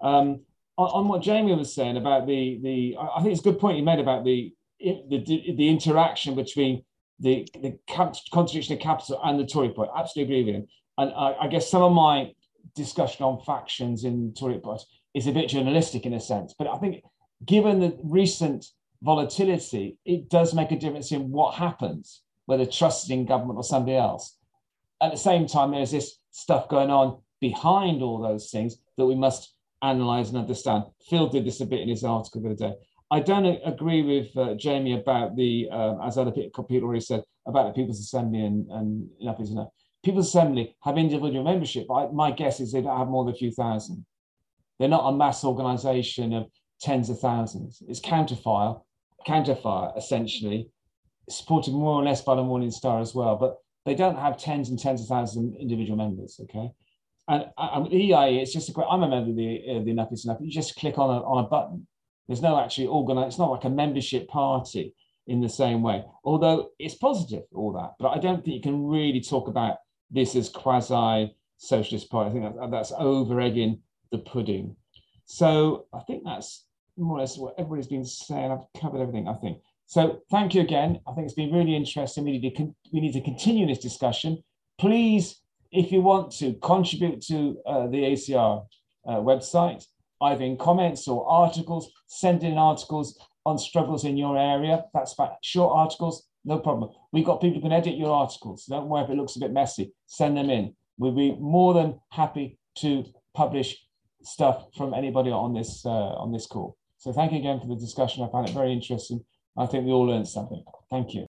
Um, 0.00 0.40
on, 0.76 1.08
what 1.08 1.20
Jamie 1.20 1.54
was 1.54 1.74
saying 1.74 1.96
about 1.96 2.26
the 2.26 2.58
the, 2.62 2.96
I 2.98 3.20
think 3.20 3.32
it's 3.32 3.40
a 3.40 3.44
good 3.44 3.58
point 3.58 3.76
you 3.76 3.84
made 3.84 3.98
about 3.98 4.24
the 4.24 4.52
the, 4.80 5.54
the 5.56 5.68
interaction 5.68 6.34
between 6.34 6.82
the, 7.18 7.46
the 7.54 7.78
contradiction 8.30 8.74
of 8.74 8.80
capital 8.80 9.20
and 9.22 9.38
the 9.38 9.44
Tory 9.44 9.68
party. 9.70 9.90
Absolutely 9.94 10.40
agree 10.40 10.44
with 10.44 10.62
him. 10.62 10.68
And 10.96 11.12
I, 11.12 11.36
I, 11.42 11.48
guess 11.48 11.70
some 11.70 11.82
of 11.82 11.92
my 11.92 12.32
discussion 12.74 13.24
on 13.24 13.40
factions 13.44 14.04
in 14.04 14.32
Tory 14.38 14.58
party 14.58 14.84
is 15.14 15.26
a 15.26 15.32
bit 15.32 15.48
journalistic 15.48 16.06
in 16.06 16.14
a 16.14 16.20
sense, 16.20 16.54
but 16.58 16.68
I 16.68 16.76
think 16.78 17.02
given 17.44 17.80
the 17.80 17.98
recent 18.02 18.66
volatility, 19.02 19.96
it 20.04 20.28
does 20.28 20.54
make 20.54 20.70
a 20.72 20.78
difference 20.78 21.12
in 21.12 21.30
what 21.30 21.54
happens, 21.54 22.22
whether 22.46 22.66
trusted 22.66 23.10
in 23.10 23.26
government 23.26 23.56
or 23.56 23.64
somebody 23.64 23.96
else. 23.96 24.36
At 25.00 25.10
the 25.10 25.18
same 25.18 25.46
time, 25.46 25.70
there's 25.70 25.90
this 25.90 26.18
stuff 26.30 26.68
going 26.68 26.90
on 26.90 27.20
behind 27.40 28.02
all 28.02 28.20
those 28.20 28.50
things 28.50 28.76
that 28.98 29.06
we 29.06 29.14
must 29.14 29.54
analyze 29.82 30.28
and 30.28 30.38
understand. 30.38 30.84
Phil 31.08 31.28
did 31.28 31.46
this 31.46 31.60
a 31.60 31.66
bit 31.66 31.80
in 31.80 31.88
his 31.88 32.04
article 32.04 32.42
the 32.42 32.50
other 32.50 32.56
day. 32.56 32.74
I 33.10 33.20
don't 33.20 33.58
agree 33.64 34.02
with 34.02 34.36
uh, 34.36 34.54
Jamie 34.54 34.92
about 34.92 35.34
the, 35.34 35.68
um, 35.70 36.00
as 36.04 36.16
other 36.16 36.30
people 36.30 36.64
already 36.82 37.00
said, 37.00 37.24
about 37.46 37.66
the 37.66 37.72
People's 37.72 37.98
Assembly 37.98 38.44
and, 38.44 38.70
and 38.70 39.08
enough 39.20 39.40
is 39.40 39.50
enough. 39.50 39.68
People's 40.04 40.28
Assembly 40.28 40.76
have 40.82 40.96
individual 40.96 41.44
membership. 41.44 41.86
My 42.12 42.30
guess 42.30 42.60
is 42.60 42.72
they 42.72 42.80
don't 42.80 42.96
have 42.96 43.08
more 43.08 43.24
than 43.24 43.34
a 43.34 43.36
few 43.36 43.50
thousand. 43.50 44.04
They're 44.78 44.88
not 44.88 45.08
a 45.08 45.16
mass 45.16 45.44
organization 45.44 46.32
of 46.32 46.46
tens 46.80 47.10
of 47.10 47.20
thousands. 47.20 47.82
It's 47.86 48.00
Counterfire, 48.00 48.80
Counterfire 49.26 49.96
essentially, 49.96 50.70
supported 51.28 51.72
more 51.72 52.00
or 52.00 52.02
less 52.02 52.22
by 52.22 52.34
the 52.34 52.42
Morning 52.42 52.70
Star 52.70 53.00
as 53.00 53.14
well, 53.14 53.36
but 53.36 53.58
they 53.84 53.94
don't 53.94 54.18
have 54.18 54.38
tens 54.38 54.70
and 54.70 54.78
tens 54.78 55.02
of 55.02 55.08
thousands 55.08 55.54
of 55.54 55.60
individual 55.60 55.98
members. 55.98 56.40
Okay, 56.42 56.70
and, 57.28 57.44
and 57.58 57.92
EIE, 57.92 58.40
it's 58.40 58.52
just 58.52 58.70
a 58.70 58.72
great. 58.72 58.86
I'm 58.90 59.02
a 59.02 59.08
member 59.08 59.30
of 59.30 59.36
the 59.36 59.62
uh, 59.68 59.84
the 59.84 59.90
Enough 59.90 60.12
is 60.12 60.24
Enough. 60.24 60.38
You 60.40 60.50
just 60.50 60.76
click 60.76 60.98
on 60.98 61.10
a 61.10 61.22
on 61.22 61.44
a 61.44 61.48
button 61.48 61.86
there's 62.30 62.42
no 62.42 62.60
actually 62.60 62.86
organized, 62.86 63.26
it's 63.26 63.38
not 63.40 63.50
like 63.50 63.64
a 63.64 63.68
membership 63.68 64.28
party 64.28 64.94
in 65.26 65.40
the 65.40 65.48
same 65.48 65.82
way, 65.82 66.04
although 66.22 66.70
it's 66.78 66.94
positive, 66.94 67.42
all 67.52 67.72
that. 67.72 67.94
But 67.98 68.10
I 68.10 68.18
don't 68.18 68.44
think 68.44 68.54
you 68.54 68.62
can 68.62 68.86
really 68.86 69.20
talk 69.20 69.48
about 69.48 69.78
this 70.10 70.34
is 70.34 70.48
quasi 70.48 71.34
socialist 71.58 72.10
party. 72.10 72.30
I 72.30 72.32
think 72.32 72.56
that, 72.56 72.70
that's 72.70 72.92
over 72.98 73.40
egging 73.40 73.80
the 74.10 74.18
pudding. 74.18 74.76
So 75.24 75.86
I 75.92 76.00
think 76.00 76.24
that's 76.24 76.64
more 76.96 77.16
or 77.16 77.20
less 77.20 77.38
what 77.38 77.54
everybody's 77.58 77.86
been 77.86 78.04
saying. 78.04 78.50
I've 78.50 78.80
covered 78.80 79.00
everything, 79.00 79.28
I 79.28 79.34
think. 79.34 79.58
So 79.86 80.20
thank 80.30 80.54
you 80.54 80.60
again. 80.60 81.00
I 81.06 81.12
think 81.12 81.26
it's 81.26 81.34
been 81.34 81.52
really 81.52 81.74
interesting. 81.74 82.24
We 82.24 82.38
need 82.38 82.56
to, 82.56 82.74
we 82.92 83.00
need 83.00 83.12
to 83.12 83.20
continue 83.20 83.66
this 83.66 83.78
discussion. 83.78 84.42
Please, 84.78 85.40
if 85.72 85.92
you 85.92 86.00
want 86.00 86.32
to 86.38 86.54
contribute 86.54 87.20
to 87.22 87.58
uh, 87.66 87.86
the 87.86 87.98
ACR 87.98 88.66
uh, 89.06 89.16
website, 89.16 89.84
either 90.22 90.44
in 90.44 90.56
comments 90.56 91.08
or 91.08 91.28
articles, 91.28 91.90
send 92.06 92.42
in 92.42 92.58
articles 92.58 93.18
on 93.46 93.58
struggles 93.58 94.04
in 94.04 94.16
your 94.16 94.36
area. 94.36 94.84
That's 94.92 95.14
about 95.14 95.36
short 95.42 95.72
articles, 95.74 96.26
no 96.44 96.58
problem. 96.58 96.90
We've 97.12 97.24
got 97.24 97.40
people 97.40 97.56
who 97.56 97.62
can 97.62 97.72
edit 97.72 97.96
your 97.96 98.12
articles. 98.12 98.66
don't 98.66 98.88
worry 98.88 99.04
if 99.04 99.10
it 99.10 99.16
looks 99.16 99.36
a 99.36 99.40
bit 99.40 99.52
messy, 99.52 99.92
send 100.06 100.36
them 100.36 100.50
in. 100.50 100.74
We'll 100.98 101.12
be 101.12 101.36
more 101.38 101.74
than 101.74 102.00
happy 102.10 102.58
to 102.78 103.04
publish 103.34 103.76
stuff 104.22 104.66
from 104.76 104.94
anybody 104.94 105.30
on 105.30 105.54
this 105.54 105.84
uh, 105.84 105.88
on 105.88 106.32
this 106.32 106.46
call. 106.46 106.76
So 106.98 107.12
thank 107.12 107.32
you 107.32 107.38
again 107.38 107.60
for 107.60 107.66
the 107.66 107.76
discussion. 107.76 108.22
I 108.22 108.30
found 108.30 108.48
it 108.48 108.54
very 108.54 108.72
interesting. 108.72 109.24
I 109.56 109.66
think 109.66 109.86
we 109.86 109.92
all 109.92 110.06
learned 110.06 110.28
something. 110.28 110.62
Thank 110.90 111.14
you. 111.14 111.26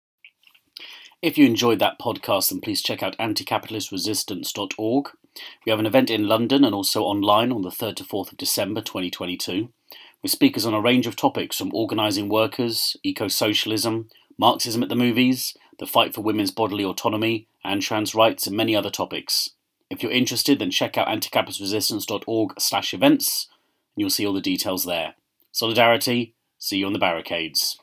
If 1.22 1.38
you 1.38 1.46
enjoyed 1.46 1.80
that 1.80 2.00
podcast, 2.00 2.50
then 2.50 2.62
please 2.62 2.82
check 2.82 3.02
out 3.02 3.18
anticapitalistresistance.org. 3.18 5.10
We 5.66 5.70
have 5.70 5.80
an 5.80 5.86
event 5.86 6.10
in 6.10 6.28
London 6.28 6.64
and 6.64 6.74
also 6.74 7.04
online 7.04 7.52
on 7.52 7.64
the 7.64 7.70
3rd 7.70 7.98
to 7.98 8.04
4th 8.04 8.32
of 8.32 8.38
December 8.38 8.82
2022, 8.82 9.70
with 10.22 10.32
speakers 10.32 10.66
on 10.66 10.74
a 10.74 10.82
range 10.82 11.08
of 11.08 11.16
topics 11.16 11.58
from 11.58 11.74
organising 11.74 12.30
workers, 12.30 12.96
eco 13.04 13.28
socialism, 13.28 14.10
Marxism 14.38 14.84
at 14.84 14.90
the 14.90 14.96
movies, 14.96 15.56
the 15.80 15.88
fight 15.88 16.14
for 16.14 16.22
women's 16.22 16.52
bodily 16.52 16.84
autonomy, 16.84 17.48
and 17.64 17.82
trans 17.82 18.14
rights, 18.14 18.48
and 18.48 18.56
many 18.56 18.76
other 18.76 18.90
topics. 18.90 19.52
If 19.90 20.04
you're 20.04 20.12
interested, 20.12 20.60
then 20.60 20.72
check 20.72 20.98
out 20.98 21.08
anticapitalistresistance.org 21.08 22.60
slash 22.60 22.94
events, 22.94 23.48
and 23.96 24.02
you'll 24.02 24.10
see 24.10 24.26
all 24.26 24.34
the 24.34 24.42
details 24.42 24.86
there. 24.86 25.16
Solidarity, 25.52 26.36
see 26.58 26.78
you 26.78 26.86
on 26.86 26.94
the 26.94 27.00
barricades. 27.00 27.78